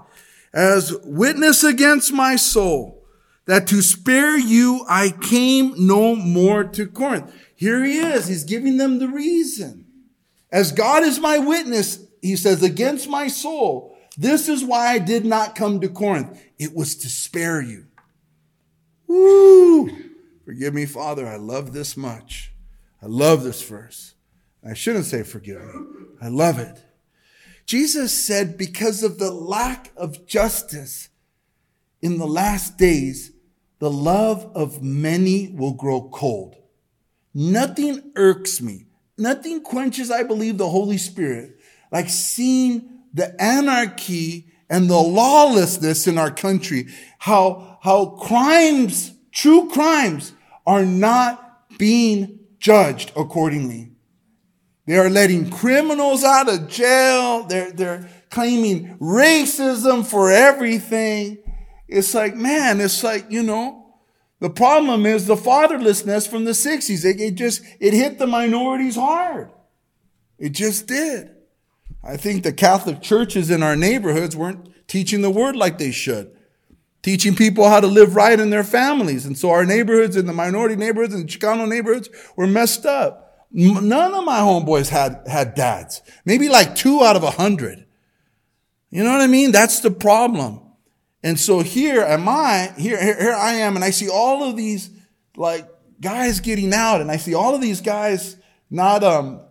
as 0.54 0.96
witness 1.04 1.64
against 1.64 2.14
my 2.14 2.36
soul 2.36 3.02
that 3.46 3.68
to 3.68 3.82
spare 3.82 4.38
you 4.38 4.86
I 4.90 5.10
came 5.10 5.74
no 5.78 6.16
more 6.16 6.64
to 6.64 6.88
Corinth. 6.88 7.32
Here 7.56 7.84
he 7.84 7.98
is. 7.98 8.28
He's 8.28 8.44
giving 8.44 8.78
them 8.78 9.00
the 9.00 9.08
reason. 9.08 9.86
As 10.52 10.72
God 10.72 11.04
is 11.04 11.20
my 11.20 11.38
witness, 11.38 12.00
he 12.22 12.36
says, 12.36 12.64
against 12.64 13.08
my 13.08 13.28
soul, 13.28 13.98
this 14.18 14.48
is 14.48 14.64
why 14.64 14.88
I 14.88 15.00
did 15.00 15.26
not 15.26 15.56
come 15.56 15.82
to 15.82 15.90
Corinth. 15.90 16.42
It 16.58 16.74
was 16.74 16.96
to 16.98 17.10
spare 17.10 17.62
you. 17.62 17.86
Woo! 19.08 19.90
Forgive 20.46 20.74
me, 20.74 20.86
Father. 20.86 21.28
I 21.28 21.36
love 21.36 21.74
this 21.74 21.96
much. 21.98 22.54
I 23.02 23.08
love 23.08 23.44
this 23.44 23.62
verse. 23.62 24.14
I 24.68 24.74
shouldn't 24.74 25.06
say 25.06 25.24
forgive 25.24 25.62
me. 25.64 25.82
I 26.22 26.30
love 26.30 26.58
it. 26.58 26.84
Jesus 27.66 28.14
said, 28.14 28.58
because 28.58 29.04
of 29.04 29.20
the 29.20 29.32
lack 29.32 29.92
of 29.98 30.26
justice 30.26 31.10
in 32.02 32.18
the 32.18 32.28
last 32.28 32.78
days, 32.78 33.32
the 33.80 33.92
love 33.92 34.52
of 34.56 34.82
many 34.82 35.50
will 35.50 35.74
grow 35.74 36.10
cold. 36.10 36.56
Nothing 37.34 38.12
irks 38.16 38.62
me. 38.62 38.86
Nothing 39.18 39.62
quenches, 39.62 40.12
I 40.12 40.24
believe, 40.24 40.58
the 40.58 40.70
Holy 40.70 40.98
Spirit 40.98 41.56
like 41.96 42.10
seeing 42.10 42.90
the 43.14 43.42
anarchy 43.42 44.52
and 44.70 44.90
the 44.90 45.00
lawlessness 45.00 46.08
in 46.08 46.18
our 46.18 46.30
country, 46.30 46.88
how, 47.20 47.78
how 47.82 48.08
crimes, 48.08 49.14
true 49.32 49.70
crimes, 49.70 50.34
are 50.68 50.86
not 50.86 51.78
being 51.78 52.40
judged 52.60 53.12
accordingly. 53.16 53.92
They 54.88 54.98
are 54.98 55.10
letting 55.10 55.50
criminals 55.50 56.24
out 56.24 56.50
of 56.50 56.68
jail. 56.68 57.44
They're, 57.44 57.72
they're 57.72 58.10
claiming 58.30 58.98
racism 58.98 60.06
for 60.06 60.32
everything. 60.32 61.38
It's 61.88 62.14
like, 62.14 62.36
man, 62.36 62.82
it's 62.82 63.04
like, 63.04 63.30
you 63.30 63.44
know, 63.44 63.86
the 64.40 64.50
problem 64.50 65.06
is 65.06 65.28
the 65.28 65.36
fatherlessness 65.36 66.28
from 66.28 66.46
the 66.46 66.52
60s. 66.52 67.06
It, 67.06 67.22
it 67.22 67.36
just, 67.36 67.64
it 67.80 67.94
hit 67.94 68.20
the 68.20 68.28
minorities 68.28 68.96
hard. 68.96 69.50
It 70.38 70.50
just 70.50 70.88
did. 70.88 71.32
I 72.04 72.18
think 72.18 72.44
the 72.44 72.54
Catholic 72.54 73.02
churches 73.02 73.50
in 73.50 73.64
our 73.64 73.76
neighborhoods 73.76 74.36
weren't 74.36 74.70
teaching 74.88 75.22
the 75.22 75.30
word 75.30 75.56
like 75.56 75.78
they 75.78 75.92
should, 75.92 76.36
teaching 77.02 77.36
people 77.36 77.68
how 77.68 77.80
to 77.80 77.88
live 77.88 78.16
right 78.16 78.40
in 78.40 78.50
their 78.50 78.64
families. 78.64 79.26
And 79.26 79.38
so 79.38 79.50
our 79.50 79.66
neighborhoods 79.66 80.16
and 80.16 80.28
the 80.28 80.34
minority 80.34 80.76
neighborhoods 80.76 81.16
and 81.16 81.28
Chicano 81.28 81.68
neighborhoods 81.68 82.10
were 82.36 82.48
messed 82.48 82.86
up. 82.86 83.48
None 83.52 84.14
of 84.14 84.26
my 84.26 84.40
homeboys 84.40 84.90
had, 84.90 85.22
had 85.28 85.56
dads. 85.56 86.02
Maybe 86.26 86.50
like 86.50 86.76
two 86.76 87.04
out 87.04 87.16
of 87.16 87.24
a 87.24 87.32
hundred. 87.32 87.86
You 88.90 89.04
know 89.04 89.12
what 89.12 89.22
I 89.22 89.28
mean? 89.28 89.52
That's 89.52 89.80
the 89.80 89.92
problem. 89.92 90.65
And 91.26 91.40
so 91.40 91.62
here 91.62 92.04
am 92.04 92.30
I, 92.30 92.72
here, 92.78 93.02
here, 93.02 93.34
I 93.34 93.54
am, 93.54 93.76
and 93.76 93.84
I 93.84 93.90
see 93.90 94.08
all 94.08 94.48
of 94.48 94.56
these 94.56 94.92
like 95.36 95.68
guys 96.00 96.40
getting 96.40 96.72
out, 96.72 97.02
and 97.02 97.10
I 97.10 97.18
see 97.18 97.34
all 97.34 97.56
of 97.56 97.62
these 97.62 97.82
guys 97.82 98.38
not 98.70 99.04
um 99.04 99.42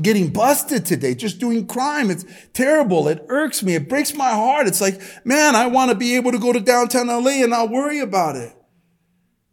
getting 0.00 0.32
busted 0.32 0.86
today, 0.86 1.14
just 1.14 1.38
doing 1.38 1.66
crime. 1.66 2.10
It's 2.10 2.24
terrible. 2.54 3.06
It 3.08 3.22
irks 3.28 3.62
me. 3.62 3.74
It 3.74 3.86
breaks 3.86 4.14
my 4.14 4.30
heart. 4.30 4.66
It's 4.66 4.80
like, 4.80 4.98
man, 5.26 5.54
I 5.54 5.66
want 5.66 5.90
to 5.90 5.94
be 5.94 6.16
able 6.16 6.32
to 6.32 6.38
go 6.38 6.54
to 6.54 6.58
downtown 6.58 7.08
LA 7.08 7.42
and 7.42 7.50
not 7.50 7.68
worry 7.68 8.00
about 8.00 8.36
it. 8.36 8.56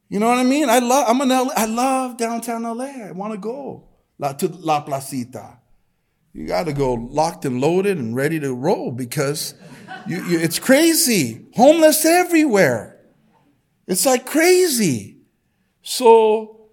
You 0.08 0.22
know 0.22 0.30
what 0.30 0.38
I 0.38 0.44
mean? 0.44 0.70
I 0.70 0.80
love, 0.80 1.06
I'm 1.10 1.20
an 1.20 1.30
LA, 1.30 1.54
I 1.54 1.66
love 1.66 2.16
downtown 2.16 2.64
LA. 2.64 3.08
I 3.08 3.12
want 3.12 3.34
to 3.34 3.38
go 3.38 3.90
to 4.22 4.48
La 4.48 4.80
Placita. 4.80 5.58
You 6.32 6.48
got 6.48 6.68
to 6.68 6.74
go 6.74 6.94
locked 6.94 7.44
and 7.44 7.60
loaded 7.60 7.98
and 7.98 8.16
ready 8.16 8.40
to 8.40 8.54
roll 8.54 8.92
because 8.92 9.54
you, 10.08 10.24
you, 10.24 10.40
it's 10.40 10.60
crazy. 10.60 11.46
Homeless 11.56 12.06
everywhere. 12.06 13.00
It's 13.88 14.06
like 14.06 14.26
crazy. 14.26 15.18
So 15.82 16.70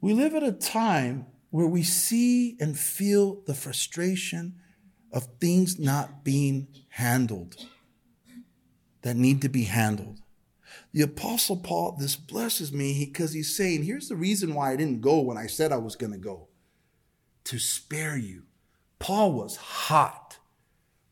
we 0.00 0.12
live 0.12 0.34
at 0.34 0.42
a 0.42 0.52
time 0.52 1.26
where 1.50 1.66
we 1.66 1.82
see 1.82 2.56
and 2.60 2.78
feel 2.78 3.42
the 3.46 3.54
frustration 3.54 4.56
of 5.12 5.26
things 5.40 5.78
not 5.78 6.24
being 6.24 6.68
handled 6.90 7.56
that 9.02 9.16
need 9.16 9.40
to 9.42 9.48
be 9.48 9.64
handled. 9.64 10.18
The 10.92 11.02
Apostle 11.02 11.58
Paul, 11.58 11.96
this 11.98 12.16
blesses 12.16 12.72
me 12.72 13.04
because 13.04 13.32
he's 13.32 13.56
saying, 13.56 13.84
here's 13.84 14.08
the 14.08 14.16
reason 14.16 14.54
why 14.54 14.72
I 14.72 14.76
didn't 14.76 15.00
go 15.00 15.20
when 15.20 15.38
I 15.38 15.46
said 15.46 15.70
I 15.70 15.76
was 15.76 15.94
going 15.94 16.12
to 16.12 16.18
go 16.18 16.48
to 17.44 17.58
spare 17.58 18.16
you. 18.16 18.42
Paul 18.98 19.32
was 19.32 19.56
hot. 19.56 20.25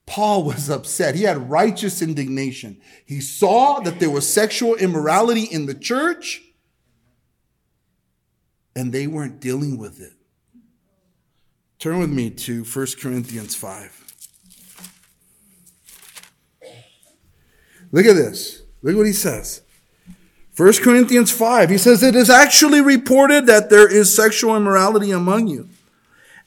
Paul 0.07 0.45
was 0.45 0.69
upset. 0.69 1.15
He 1.15 1.23
had 1.23 1.51
righteous 1.51 2.03
indignation. 2.03 2.81
He 3.05 3.21
saw 3.21 3.81
that 3.81 4.01
there 4.01 4.11
was 4.11 4.29
sexual 4.29 4.75
immorality 4.75 5.45
in 5.45 5.67
the 5.67 5.75
church 5.75 6.43
and 8.77 8.93
they 8.93 9.07
weren't 9.07 9.41
dealing 9.41 9.79
with 9.79 10.01
it. 10.01 10.13
Turn 11.79 11.99
with 11.99 12.11
me 12.11 12.31
to 12.31 12.65
1 12.65 12.87
Corinthians 13.01 13.55
5. 13.55 14.01
Look 17.93 18.07
at 18.07 18.17
this. 18.17 18.63
Look 18.83 18.97
what 18.97 19.07
he 19.07 19.13
says. 19.13 19.63
1 20.57 20.73
Corinthians 20.83 21.33
5, 21.33 21.71
he 21.71 21.79
says, 21.79 22.03
It 22.03 22.15
is 22.15 22.31
actually 22.31 22.81
reported 22.81 23.47
that 23.47 23.71
there 23.71 23.91
is 23.91 24.15
sexual 24.15 24.57
immorality 24.57 25.11
among 25.11 25.49
you, 25.49 25.69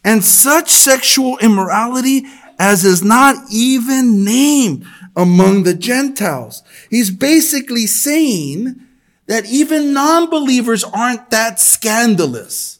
and 0.04 0.24
such 0.24 0.70
sexual 0.70 1.38
immorality 1.39 2.26
as 2.60 2.84
is 2.84 3.04
not 3.04 3.36
even 3.52 4.24
named 4.24 4.86
among 5.15 5.63
the 5.63 5.74
Gentiles. 5.74 6.63
He's 6.89 7.10
basically 7.12 7.88
saying 7.88 8.82
that 9.28 9.46
even 9.46 9.93
non 9.93 10.30
believers 10.30 10.84
aren't 10.84 11.30
that 11.32 11.60
scandalous. 11.60 12.80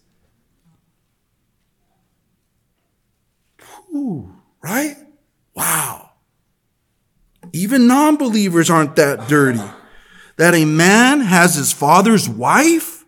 Whew, 3.89 4.33
right? 4.63 4.95
Wow. 5.53 6.11
Even 7.53 7.87
non 7.87 8.17
believers 8.17 8.69
aren't 8.69 8.95
that 8.95 9.27
dirty. 9.27 9.61
That 10.37 10.53
a 10.53 10.65
man 10.65 11.21
has 11.21 11.55
his 11.55 11.73
father's 11.73 12.29
wife 12.29 13.05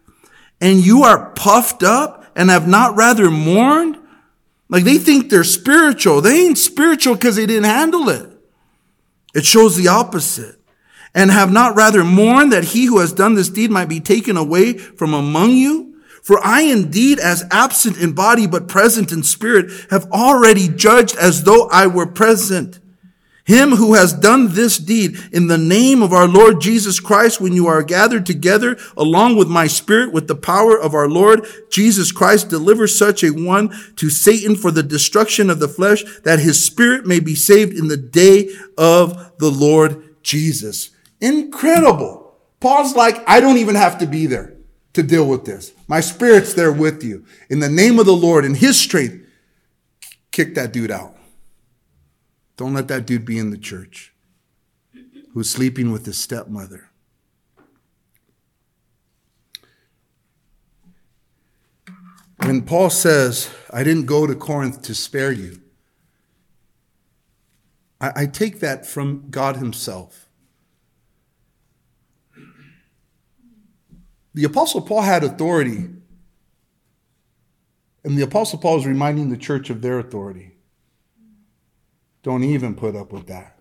and 0.59 0.83
you 0.83 1.03
are 1.03 1.31
puffed 1.31 1.83
up 1.83 2.25
and 2.35 2.49
have 2.49 2.67
not 2.67 2.95
rather 2.95 3.29
mourned. 3.29 3.98
Like 4.69 4.83
they 4.83 4.97
think 4.97 5.29
they're 5.29 5.43
spiritual. 5.43 6.21
They 6.21 6.45
ain't 6.45 6.57
spiritual 6.57 7.15
because 7.15 7.35
they 7.35 7.45
didn't 7.45 7.65
handle 7.65 8.09
it. 8.09 8.29
It 9.33 9.45
shows 9.45 9.75
the 9.75 9.87
opposite. 9.87 10.55
And 11.15 11.31
have 11.31 11.51
not 11.51 11.75
rather 11.75 12.03
mourned 12.03 12.51
that 12.51 12.65
he 12.65 12.85
who 12.85 12.99
has 12.99 13.11
done 13.11 13.33
this 13.33 13.49
deed 13.49 13.71
might 13.71 13.89
be 13.89 13.99
taken 13.99 14.37
away 14.37 14.73
from 14.73 15.13
among 15.13 15.51
you? 15.51 15.89
For 16.21 16.39
I 16.45 16.61
indeed, 16.61 17.17
as 17.17 17.45
absent 17.49 17.97
in 17.97 18.11
body 18.11 18.45
but 18.45 18.67
present 18.67 19.11
in 19.11 19.23
spirit, 19.23 19.71
have 19.89 20.05
already 20.11 20.67
judged 20.67 21.15
as 21.17 21.43
though 21.43 21.67
I 21.69 21.87
were 21.87 22.05
present. 22.05 22.79
Him 23.49 23.71
who 23.71 23.95
has 23.95 24.13
done 24.13 24.53
this 24.53 24.77
deed 24.77 25.17
in 25.31 25.47
the 25.47 25.57
name 25.57 26.03
of 26.03 26.13
our 26.13 26.27
Lord 26.27 26.61
Jesus 26.61 26.99
Christ 26.99 27.41
when 27.41 27.51
you 27.51 27.65
are 27.65 27.81
gathered 27.81 28.23
together 28.27 28.77
along 28.95 29.37
with 29.37 29.47
my 29.47 29.65
spirit 29.65 30.13
with 30.13 30.27
the 30.27 30.35
power 30.35 30.79
of 30.79 30.93
our 30.93 31.09
Lord 31.09 31.47
Jesus 31.71 32.11
Christ, 32.11 32.49
deliver 32.49 32.85
such 32.85 33.23
a 33.23 33.31
one 33.31 33.73
to 33.95 34.11
Satan 34.11 34.55
for 34.55 34.69
the 34.69 34.83
destruction 34.83 35.49
of 35.49 35.59
the 35.59 35.67
flesh 35.67 36.03
that 36.19 36.37
his 36.37 36.63
spirit 36.63 37.07
may 37.07 37.19
be 37.19 37.33
saved 37.33 37.73
in 37.73 37.87
the 37.87 37.97
day 37.97 38.51
of 38.77 39.35
the 39.39 39.49
Lord 39.49 40.21
Jesus. 40.21 40.91
Incredible. 41.19 42.35
Paul's 42.59 42.95
like, 42.95 43.27
I 43.27 43.39
don't 43.39 43.57
even 43.57 43.73
have 43.73 43.97
to 43.97 44.05
be 44.05 44.27
there 44.27 44.53
to 44.93 45.01
deal 45.01 45.27
with 45.27 45.45
this. 45.45 45.71
My 45.87 46.01
spirit's 46.01 46.53
there 46.53 46.71
with 46.71 47.03
you. 47.03 47.25
In 47.49 47.61
the 47.61 47.69
name 47.69 47.97
of 47.97 48.05
the 48.05 48.13
Lord, 48.13 48.45
in 48.45 48.53
his 48.53 48.79
strength, 48.79 49.25
kick 50.31 50.53
that 50.53 50.71
dude 50.71 50.91
out. 50.91 51.15
Don't 52.59 52.73
let 52.73 52.89
that 52.89 53.05
dude 53.05 53.23
be 53.23 53.37
in 53.39 53.51
the 53.51 53.57
church 53.57 54.13
who's 55.33 55.49
sleeping 55.49 55.93
with 55.93 56.05
his 56.05 56.17
stepmother. 56.17 56.89
When 62.43 62.63
Paul 62.63 62.89
says, 62.89 63.49
I 63.71 63.85
didn't 63.85 64.07
go 64.07 64.27
to 64.27 64.35
Corinth 64.35 64.81
to 64.81 64.93
spare 64.93 65.31
you, 65.31 65.61
I, 68.01 68.11
I 68.13 68.25
take 68.25 68.59
that 68.59 68.85
from 68.85 69.29
God 69.29 69.55
Himself. 69.55 70.27
The 74.33 74.43
Apostle 74.43 74.81
Paul 74.81 75.03
had 75.03 75.23
authority, 75.23 75.87
and 78.03 78.17
the 78.17 78.23
Apostle 78.23 78.59
Paul 78.59 78.79
is 78.79 78.85
reminding 78.85 79.29
the 79.29 79.37
church 79.37 79.69
of 79.69 79.81
their 79.81 79.97
authority. 79.97 80.58
Don't 82.23 82.43
even 82.43 82.75
put 82.75 82.95
up 82.95 83.11
with 83.11 83.27
that. 83.27 83.59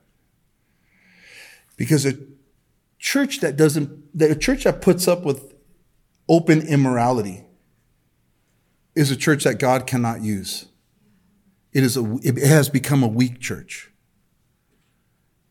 Because 1.76 2.04
a 2.04 2.18
church 2.98 3.40
that 3.40 3.56
doesn't, 3.56 3.90
a 4.20 4.34
church 4.34 4.64
that 4.64 4.82
puts 4.82 5.06
up 5.06 5.24
with 5.24 5.54
open 6.28 6.66
immorality 6.66 7.44
is 8.94 9.10
a 9.10 9.16
church 9.16 9.44
that 9.44 9.58
God 9.58 9.86
cannot 9.86 10.22
use. 10.22 10.66
It, 11.72 11.84
is 11.84 11.96
a, 11.96 12.18
it 12.22 12.38
has 12.38 12.68
become 12.68 13.02
a 13.02 13.08
weak 13.08 13.40
church. 13.40 13.92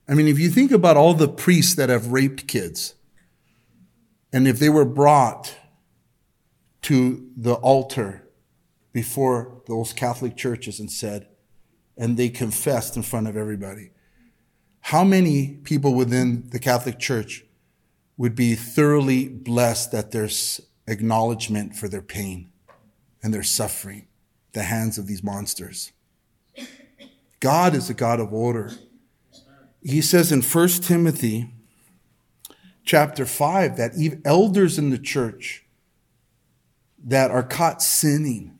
I 0.07 0.13
mean, 0.13 0.27
if 0.27 0.39
you 0.39 0.49
think 0.49 0.71
about 0.71 0.97
all 0.97 1.13
the 1.13 1.27
priests 1.27 1.75
that 1.75 1.89
have 1.89 2.07
raped 2.07 2.47
kids, 2.47 2.95
and 4.33 4.47
if 4.47 4.59
they 4.59 4.69
were 4.69 4.85
brought 4.85 5.55
to 6.83 7.29
the 7.35 7.53
altar 7.55 8.27
before 8.91 9.61
those 9.67 9.93
Catholic 9.93 10.35
churches 10.35 10.79
and 10.79 10.91
said, 10.91 11.27
and 11.97 12.17
they 12.17 12.29
confessed 12.29 12.95
in 12.95 13.03
front 13.03 13.27
of 13.27 13.35
everybody, 13.35 13.91
how 14.81 15.03
many 15.03 15.59
people 15.63 15.93
within 15.93 16.47
the 16.49 16.59
Catholic 16.59 16.99
Church 16.99 17.43
would 18.15 18.35
be 18.35 18.55
thoroughly 18.55 19.27
blessed 19.27 19.91
that 19.91 20.11
there's 20.11 20.61
acknowledgement 20.87 21.75
for 21.75 21.87
their 21.87 22.01
pain 22.01 22.49
and 23.21 23.33
their 23.33 23.43
suffering, 23.43 24.07
the 24.53 24.63
hands 24.63 24.97
of 24.97 25.07
these 25.07 25.23
monsters? 25.23 25.91
God 27.39 27.75
is 27.75 27.89
a 27.89 27.93
God 27.93 28.19
of 28.19 28.33
order. 28.33 28.71
He 29.83 30.01
says 30.01 30.31
in 30.31 30.41
1 30.41 30.67
Timothy 30.81 31.51
chapter 32.83 33.25
5 33.25 33.77
that 33.77 34.19
elders 34.25 34.79
in 34.79 34.89
the 34.89 34.97
church 34.97 35.65
that 37.03 37.29
are 37.29 37.43
caught 37.43 37.81
sinning 37.81 38.57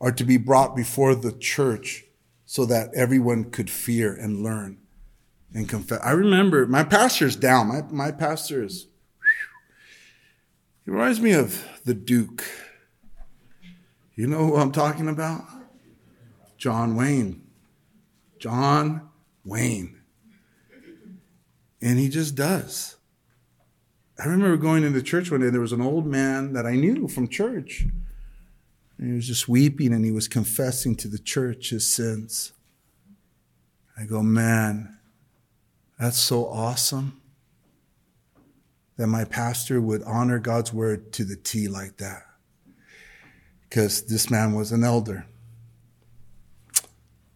are 0.00 0.12
to 0.12 0.24
be 0.24 0.36
brought 0.36 0.74
before 0.74 1.14
the 1.14 1.32
church 1.32 2.06
so 2.50 2.64
that 2.64 2.92
everyone 2.96 3.48
could 3.48 3.70
fear 3.70 4.12
and 4.12 4.42
learn 4.42 4.76
and 5.54 5.68
confess. 5.68 6.00
I 6.02 6.10
remember 6.10 6.66
my 6.66 6.82
pastor's 6.82 7.36
down. 7.36 7.68
My, 7.68 7.82
my 7.92 8.10
pastor 8.10 8.64
is, 8.64 8.88
he 10.84 10.90
reminds 10.90 11.20
me 11.20 11.30
of 11.30 11.64
the 11.84 11.94
Duke. 11.94 12.42
You 14.16 14.26
know 14.26 14.46
who 14.46 14.56
I'm 14.56 14.72
talking 14.72 15.08
about? 15.08 15.44
John 16.58 16.96
Wayne. 16.96 17.40
John 18.40 19.08
Wayne. 19.44 20.00
And 21.80 22.00
he 22.00 22.08
just 22.08 22.34
does. 22.34 22.96
I 24.18 24.26
remember 24.26 24.56
going 24.56 24.82
into 24.82 25.02
church 25.02 25.30
one 25.30 25.42
day, 25.42 25.50
there 25.50 25.60
was 25.60 25.70
an 25.70 25.80
old 25.80 26.04
man 26.04 26.54
that 26.54 26.66
I 26.66 26.74
knew 26.74 27.06
from 27.06 27.28
church. 27.28 27.86
And 29.00 29.08
he 29.08 29.14
was 29.14 29.26
just 29.26 29.48
weeping 29.48 29.94
and 29.94 30.04
he 30.04 30.10
was 30.12 30.28
confessing 30.28 30.94
to 30.96 31.08
the 31.08 31.18
church 31.18 31.70
his 31.70 31.86
sins. 31.86 32.52
I 33.98 34.04
go, 34.04 34.22
man, 34.22 34.98
that's 35.98 36.18
so 36.18 36.46
awesome 36.46 37.18
that 38.98 39.06
my 39.06 39.24
pastor 39.24 39.80
would 39.80 40.02
honor 40.02 40.38
God's 40.38 40.74
word 40.74 41.14
to 41.14 41.24
the 41.24 41.36
T 41.36 41.66
like 41.66 41.96
that. 41.96 42.24
Because 43.62 44.02
this 44.02 44.30
man 44.30 44.52
was 44.52 44.70
an 44.70 44.84
elder. 44.84 45.24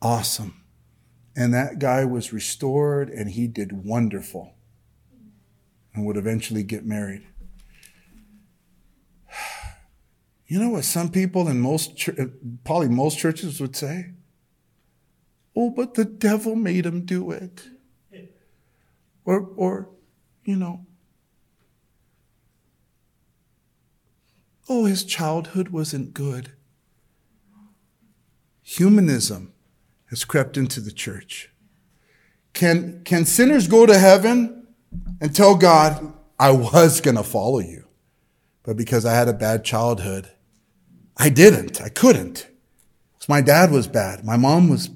Awesome. 0.03 0.61
And 1.35 1.55
that 1.55 1.79
guy 1.79 2.05
was 2.05 2.31
restored 2.31 3.09
and 3.09 3.31
he 3.31 3.47
did 3.47 3.87
wonderful 3.87 4.53
and 5.95 6.05
would 6.05 6.19
eventually 6.19 6.63
get 6.63 6.85
married. 6.85 7.27
You 10.55 10.61
know 10.61 10.69
what 10.69 10.85
some 10.85 11.11
people 11.11 11.49
in 11.49 11.59
most, 11.59 12.09
uh, 12.09 12.27
probably 12.63 12.89
most 12.89 13.19
churches 13.19 13.61
would 13.61 13.75
say? 13.75 14.13
Oh, 15.57 15.71
but 15.71 15.95
the 15.95 16.05
devil 16.05 16.55
made 16.55 16.87
him 16.87 17.05
do 17.05 17.33
it. 17.33 17.71
Or, 19.25 19.49
or, 19.57 19.89
you 20.45 20.55
know, 20.55 20.87
oh, 24.69 24.85
his 24.85 25.03
childhood 25.03 25.71
wasn't 25.71 26.15
good. 26.15 26.53
Humanism 28.63 29.55
has 30.11 30.25
crept 30.25 30.57
into 30.57 30.81
the 30.81 30.93
church. 30.93 31.51
Can, 32.53 33.03
can 33.03 33.25
sinners 33.25 33.67
go 33.67 33.87
to 33.87 33.99
heaven 33.99 34.69
and 35.21 35.35
tell 35.35 35.57
God, 35.57 36.13
I 36.39 36.53
was 36.53 37.01
going 37.01 37.17
to 37.17 37.25
follow 37.25 37.59
you, 37.59 37.89
but 38.63 38.77
because 38.77 39.05
I 39.05 39.15
had 39.15 39.27
a 39.27 39.33
bad 39.33 39.65
childhood, 39.65 40.31
I 41.17 41.29
didn't. 41.29 41.81
I 41.81 41.89
couldn't. 41.89 42.49
My 43.29 43.41
dad 43.41 43.71
was 43.71 43.87
bad. 43.87 44.25
My 44.25 44.37
mom 44.37 44.69
was 44.69 44.91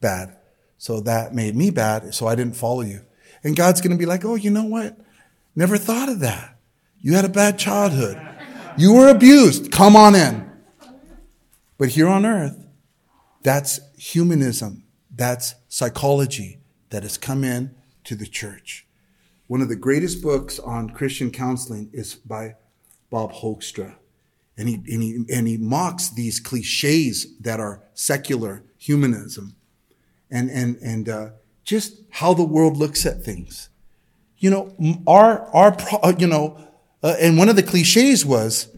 bad. 0.00 0.36
So 0.78 1.00
that 1.00 1.34
made 1.34 1.56
me 1.56 1.70
bad. 1.70 2.14
So 2.14 2.26
I 2.26 2.34
didn't 2.34 2.56
follow 2.56 2.82
you. 2.82 3.00
And 3.42 3.56
God's 3.56 3.80
going 3.80 3.92
to 3.92 3.98
be 3.98 4.06
like, 4.06 4.24
oh, 4.24 4.34
you 4.34 4.50
know 4.50 4.64
what? 4.64 4.98
Never 5.54 5.78
thought 5.78 6.08
of 6.08 6.20
that. 6.20 6.58
You 7.00 7.14
had 7.14 7.24
a 7.24 7.30
bad 7.30 7.58
childhood. 7.58 8.20
You 8.76 8.92
were 8.92 9.08
abused. 9.08 9.72
Come 9.72 9.96
on 9.96 10.14
in. 10.14 10.50
But 11.78 11.90
here 11.90 12.08
on 12.08 12.26
earth, 12.26 12.66
that's 13.42 13.80
humanism. 13.96 14.84
That's 15.14 15.54
psychology 15.68 16.58
that 16.90 17.02
has 17.04 17.16
come 17.16 17.42
in 17.42 17.74
to 18.04 18.14
the 18.14 18.26
church. 18.26 18.86
One 19.46 19.62
of 19.62 19.68
the 19.68 19.76
greatest 19.76 20.22
books 20.22 20.58
on 20.58 20.90
Christian 20.90 21.30
counseling 21.30 21.88
is 21.92 22.14
by 22.14 22.56
Bob 23.10 23.32
Hoekstra. 23.32 23.94
And 24.58 24.68
he, 24.68 24.74
and 24.74 25.02
he, 25.02 25.24
and 25.32 25.46
he 25.46 25.56
mocks 25.58 26.08
these 26.08 26.40
cliches 26.40 27.36
that 27.40 27.60
are 27.60 27.82
secular 27.94 28.64
humanism 28.78 29.56
and, 30.30 30.50
and, 30.50 30.76
and 30.76 31.08
uh, 31.08 31.30
just 31.64 32.00
how 32.10 32.32
the 32.32 32.44
world 32.44 32.76
looks 32.76 33.04
at 33.04 33.22
things. 33.22 33.68
You 34.38 34.50
know, 34.50 35.02
our, 35.06 35.42
our, 35.54 35.76
uh, 36.02 36.14
you 36.18 36.26
know, 36.26 36.58
uh, 37.02 37.16
and 37.20 37.36
one 37.36 37.48
of 37.48 37.56
the 37.56 37.62
cliches 37.62 38.24
was 38.24 38.74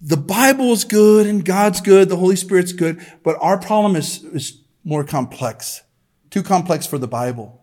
the 0.00 0.16
Bible 0.16 0.72
is 0.72 0.84
good 0.84 1.26
and 1.26 1.44
God's 1.44 1.80
good, 1.80 2.08
the 2.08 2.16
Holy 2.16 2.36
Spirit's 2.36 2.72
good, 2.72 3.04
but 3.22 3.36
our 3.40 3.58
problem 3.58 3.96
is, 3.96 4.24
is 4.24 4.62
more 4.82 5.04
complex, 5.04 5.82
too 6.30 6.42
complex 6.42 6.86
for 6.86 6.98
the 6.98 7.08
Bible. 7.08 7.62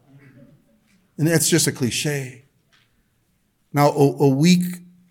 And 1.17 1.27
that's 1.27 1.49
just 1.49 1.67
a 1.67 1.71
cliche. 1.71 2.45
Now, 3.73 3.89
a, 3.89 4.23
a 4.23 4.30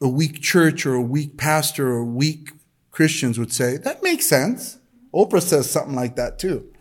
a 0.00 0.08
weak 0.08 0.42
church 0.42 0.84
or 0.86 0.94
a 0.94 1.02
weak 1.02 1.36
pastor 1.36 1.88
or 1.88 2.04
weak 2.04 2.52
Christians 2.90 3.38
would 3.38 3.52
say, 3.52 3.76
that 3.78 4.02
makes 4.02 4.26
sense. 4.26 4.78
Oprah 5.14 5.42
says 5.42 5.70
something 5.70 5.94
like 5.94 6.16
that 6.16 6.38
too. 6.38 6.72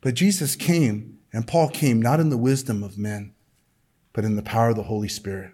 But 0.00 0.14
Jesus 0.14 0.56
came, 0.56 1.18
and 1.32 1.46
Paul 1.46 1.68
came 1.68 2.00
not 2.00 2.20
in 2.20 2.30
the 2.30 2.38
wisdom 2.38 2.82
of 2.82 2.96
men, 2.96 3.34
but 4.12 4.24
in 4.24 4.36
the 4.36 4.42
power 4.42 4.70
of 4.70 4.76
the 4.76 4.84
Holy 4.84 5.08
Spirit. 5.08 5.52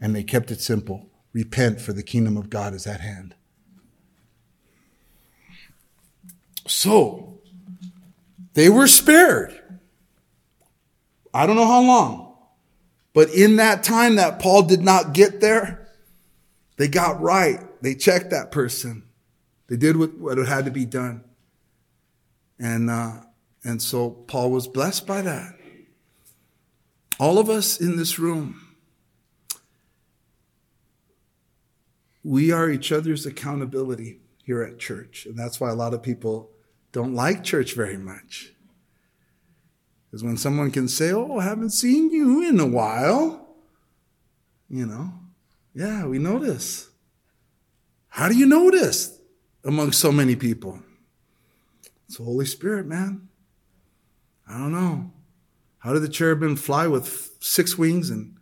And 0.00 0.14
they 0.14 0.22
kept 0.22 0.50
it 0.50 0.60
simple 0.60 1.10
repent, 1.32 1.80
for 1.80 1.92
the 1.92 2.02
kingdom 2.02 2.36
of 2.36 2.48
God 2.48 2.72
is 2.72 2.86
at 2.86 3.00
hand. 3.00 3.34
So, 6.66 7.40
they 8.54 8.68
were 8.68 8.86
spared. 8.86 9.60
I 11.34 11.46
don't 11.46 11.56
know 11.56 11.66
how 11.66 11.82
long. 11.82 12.23
But 13.14 13.30
in 13.30 13.56
that 13.56 13.82
time 13.82 14.16
that 14.16 14.40
Paul 14.40 14.64
did 14.64 14.82
not 14.82 15.14
get 15.14 15.40
there, 15.40 15.88
they 16.76 16.88
got 16.88 17.22
right. 17.22 17.60
They 17.80 17.94
checked 17.94 18.30
that 18.30 18.50
person. 18.50 19.04
They 19.68 19.76
did 19.76 19.96
what, 19.96 20.18
what 20.18 20.36
had 20.36 20.66
to 20.66 20.70
be 20.70 20.84
done. 20.84 21.24
And, 22.58 22.90
uh, 22.90 23.20
and 23.62 23.80
so 23.80 24.10
Paul 24.10 24.50
was 24.50 24.68
blessed 24.68 25.06
by 25.06 25.22
that. 25.22 25.54
All 27.20 27.38
of 27.38 27.48
us 27.48 27.80
in 27.80 27.96
this 27.96 28.18
room, 28.18 28.60
we 32.24 32.50
are 32.50 32.68
each 32.68 32.90
other's 32.90 33.24
accountability 33.24 34.18
here 34.42 34.62
at 34.62 34.78
church. 34.80 35.24
And 35.26 35.38
that's 35.38 35.60
why 35.60 35.70
a 35.70 35.74
lot 35.74 35.94
of 35.94 36.02
people 36.02 36.50
don't 36.90 37.14
like 37.14 37.44
church 37.44 37.74
very 37.74 37.96
much. 37.96 38.53
Because 40.14 40.22
when 40.22 40.36
someone 40.36 40.70
can 40.70 40.86
say, 40.86 41.10
Oh, 41.10 41.40
I 41.40 41.42
haven't 41.42 41.70
seen 41.70 42.12
you 42.12 42.48
in 42.48 42.60
a 42.60 42.66
while, 42.66 43.48
you 44.70 44.86
know, 44.86 45.12
yeah, 45.74 46.06
we 46.06 46.20
notice. 46.20 46.88
How 48.10 48.28
do 48.28 48.36
you 48.36 48.46
notice 48.46 49.18
among 49.64 49.90
so 49.90 50.12
many 50.12 50.36
people? 50.36 50.78
It's 52.06 52.18
the 52.18 52.22
Holy 52.22 52.46
Spirit, 52.46 52.86
man. 52.86 53.26
I 54.48 54.56
don't 54.56 54.70
know. 54.70 55.10
How 55.78 55.92
did 55.92 56.02
the 56.02 56.08
cherubim 56.08 56.54
fly 56.54 56.86
with 56.86 57.32
six 57.40 57.76
wings 57.76 58.08
and 58.08 58.36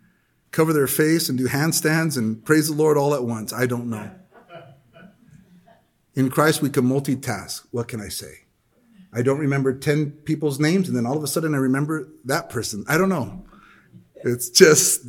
cover 0.50 0.74
their 0.74 0.86
face 0.86 1.30
and 1.30 1.38
do 1.38 1.48
handstands 1.48 2.18
and 2.18 2.44
praise 2.44 2.68
the 2.68 2.74
Lord 2.74 2.98
all 2.98 3.14
at 3.14 3.24
once? 3.24 3.50
I 3.50 3.64
don't 3.64 3.88
know. 3.88 4.10
In 6.14 6.28
Christ, 6.28 6.60
we 6.60 6.68
can 6.68 6.84
multitask. 6.84 7.66
What 7.70 7.88
can 7.88 8.02
I 8.02 8.08
say? 8.08 8.42
I 9.12 9.22
don't 9.22 9.38
remember 9.38 9.74
10 9.74 10.10
people's 10.24 10.58
names, 10.58 10.88
and 10.88 10.96
then 10.96 11.06
all 11.06 11.16
of 11.16 11.22
a 11.22 11.26
sudden 11.26 11.54
I 11.54 11.58
remember 11.58 12.08
that 12.24 12.48
person. 12.48 12.84
I 12.88 12.96
don't 12.96 13.08
know. 13.08 13.44
It's 14.24 14.48
just, 14.48 15.04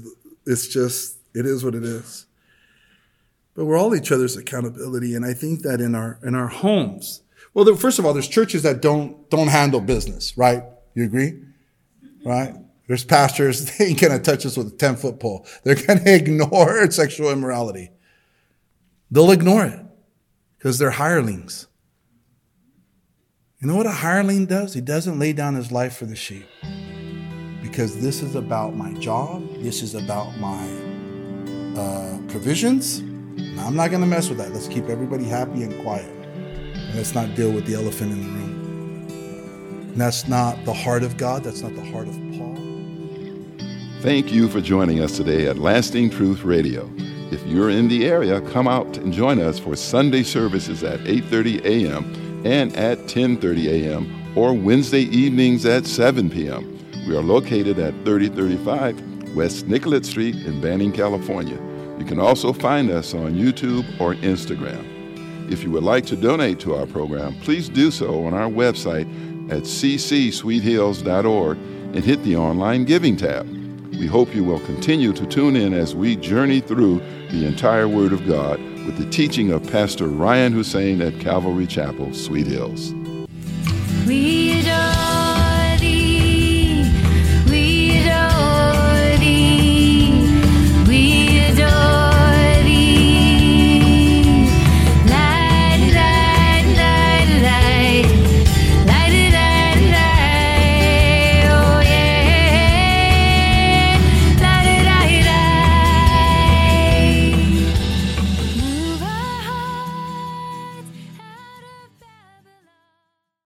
it's 0.45 0.67
just, 0.67 1.17
it 1.33 1.45
is 1.45 1.63
what 1.63 1.75
it 1.75 1.83
is. 1.83 2.25
But 3.55 3.65
we're 3.65 3.77
all 3.77 3.95
each 3.95 4.11
other's 4.11 4.35
accountability, 4.35 5.15
and 5.15 5.25
I 5.25 5.33
think 5.33 5.61
that 5.61 5.79
in 5.79 5.93
our 5.93 6.19
in 6.23 6.33
our 6.33 6.47
homes, 6.47 7.21
well, 7.53 7.75
first 7.75 7.99
of 7.99 8.05
all, 8.05 8.13
there's 8.13 8.27
churches 8.27 8.63
that 8.63 8.81
don't 8.81 9.29
don't 9.29 9.47
handle 9.47 9.79
business, 9.79 10.35
right? 10.37 10.63
You 10.95 11.03
agree? 11.03 11.39
Right? 12.25 12.55
There's 12.87 13.05
pastors, 13.05 13.77
they 13.77 13.85
ain't 13.85 14.01
gonna 14.01 14.19
touch 14.19 14.45
us 14.45 14.57
with 14.57 14.67
a 14.67 14.75
10 14.75 14.95
foot 14.95 15.19
pole. 15.19 15.45
They're 15.63 15.75
gonna 15.75 16.01
ignore 16.05 16.89
sexual 16.91 17.31
immorality. 17.31 17.91
They'll 19.11 19.31
ignore 19.31 19.65
it 19.65 19.79
because 20.57 20.79
they're 20.79 20.91
hirelings. 20.91 21.67
You 23.63 23.69
know 23.69 23.77
what 23.77 23.85
a 23.85 23.91
hireling 23.91 24.45
does? 24.45 24.73
He 24.73 24.81
doesn't 24.81 25.17
lay 25.19 25.31
down 25.31 25.55
his 25.55 25.71
life 25.71 25.95
for 25.95 26.05
the 26.05 26.17
sheep. 26.17 26.45
Because 27.61 28.01
this 28.01 28.21
is 28.21 28.35
about 28.35 28.75
my 28.75 28.91
job, 28.95 29.41
this 29.61 29.81
is 29.81 29.95
about 29.95 30.37
my 30.37 30.67
uh, 31.77 32.17
provisions. 32.27 33.01
Now, 33.01 33.65
I'm 33.65 33.77
not 33.77 33.89
going 33.89 34.01
to 34.01 34.05
mess 34.05 34.27
with 34.27 34.37
that. 34.39 34.51
Let's 34.51 34.67
keep 34.67 34.89
everybody 34.89 35.23
happy 35.23 35.63
and 35.63 35.81
quiet. 35.81 36.11
And 36.11 36.95
let's 36.95 37.15
not 37.15 37.35
deal 37.35 37.53
with 37.53 37.65
the 37.65 37.75
elephant 37.75 38.11
in 38.11 38.21
the 38.21 38.29
room. 38.31 39.07
And 39.91 39.95
that's 39.95 40.27
not 40.27 40.65
the 40.65 40.73
heart 40.73 41.03
of 41.03 41.15
God. 41.15 41.45
That's 41.45 41.61
not 41.61 41.73
the 41.73 41.85
heart 41.85 42.09
of 42.09 42.15
Paul. 42.37 42.57
Thank 44.01 44.33
you 44.33 44.49
for 44.49 44.59
joining 44.59 44.99
us 44.99 45.15
today 45.15 45.47
at 45.47 45.57
Lasting 45.57 46.09
Truth 46.09 46.43
Radio. 46.43 46.91
If 47.31 47.41
you're 47.47 47.69
in 47.69 47.87
the 47.87 48.07
area, 48.07 48.41
come 48.41 48.67
out 48.67 48.97
and 48.97 49.13
join 49.13 49.39
us 49.39 49.57
for 49.57 49.77
Sunday 49.77 50.23
services 50.23 50.83
at 50.83 50.99
8:30 51.05 51.63
a.m. 51.63 52.22
and 52.43 52.75
at 52.75 52.99
10:30 52.99 53.67
a.m. 53.67 54.37
or 54.37 54.53
Wednesday 54.53 55.03
evenings 55.03 55.65
at 55.65 55.85
7 55.85 56.29
p.m. 56.29 56.79
We 57.07 57.15
are 57.15 57.21
located 57.21 57.79
at 57.79 57.93
3035 58.05 59.35
West 59.35 59.67
Nicolet 59.67 60.05
Street 60.05 60.35
in 60.35 60.61
Banning, 60.61 60.91
California. 60.91 61.59
You 61.99 62.05
can 62.05 62.19
also 62.19 62.53
find 62.53 62.89
us 62.89 63.13
on 63.13 63.33
YouTube 63.33 63.85
or 63.99 64.15
Instagram. 64.15 64.89
If 65.51 65.63
you 65.63 65.71
would 65.71 65.83
like 65.83 66.05
to 66.07 66.15
donate 66.15 66.59
to 66.61 66.75
our 66.75 66.85
program, 66.85 67.35
please 67.41 67.69
do 67.69 67.91
so 67.91 68.25
on 68.25 68.33
our 68.33 68.49
website 68.49 69.07
at 69.51 69.63
ccsweethills.org 69.63 71.57
and 71.57 72.03
hit 72.03 72.23
the 72.23 72.35
online 72.35 72.85
giving 72.85 73.15
tab. 73.15 73.47
We 73.97 74.07
hope 74.07 74.33
you 74.33 74.43
will 74.43 74.59
continue 74.61 75.13
to 75.13 75.25
tune 75.27 75.55
in 75.55 75.73
as 75.73 75.93
we 75.95 76.15
journey 76.15 76.61
through 76.61 76.99
the 77.29 77.45
entire 77.45 77.87
Word 77.87 78.13
of 78.13 78.25
God 78.25 78.59
with 78.85 78.97
the 78.97 79.09
teaching 79.09 79.51
of 79.51 79.69
Pastor 79.71 80.07
Ryan 80.07 80.53
Hussein 80.53 81.01
at 81.01 81.19
Calvary 81.19 81.67
Chapel, 81.67 82.13
Sweet 82.13 82.47
Hills. 82.47 82.93
We 84.05 84.52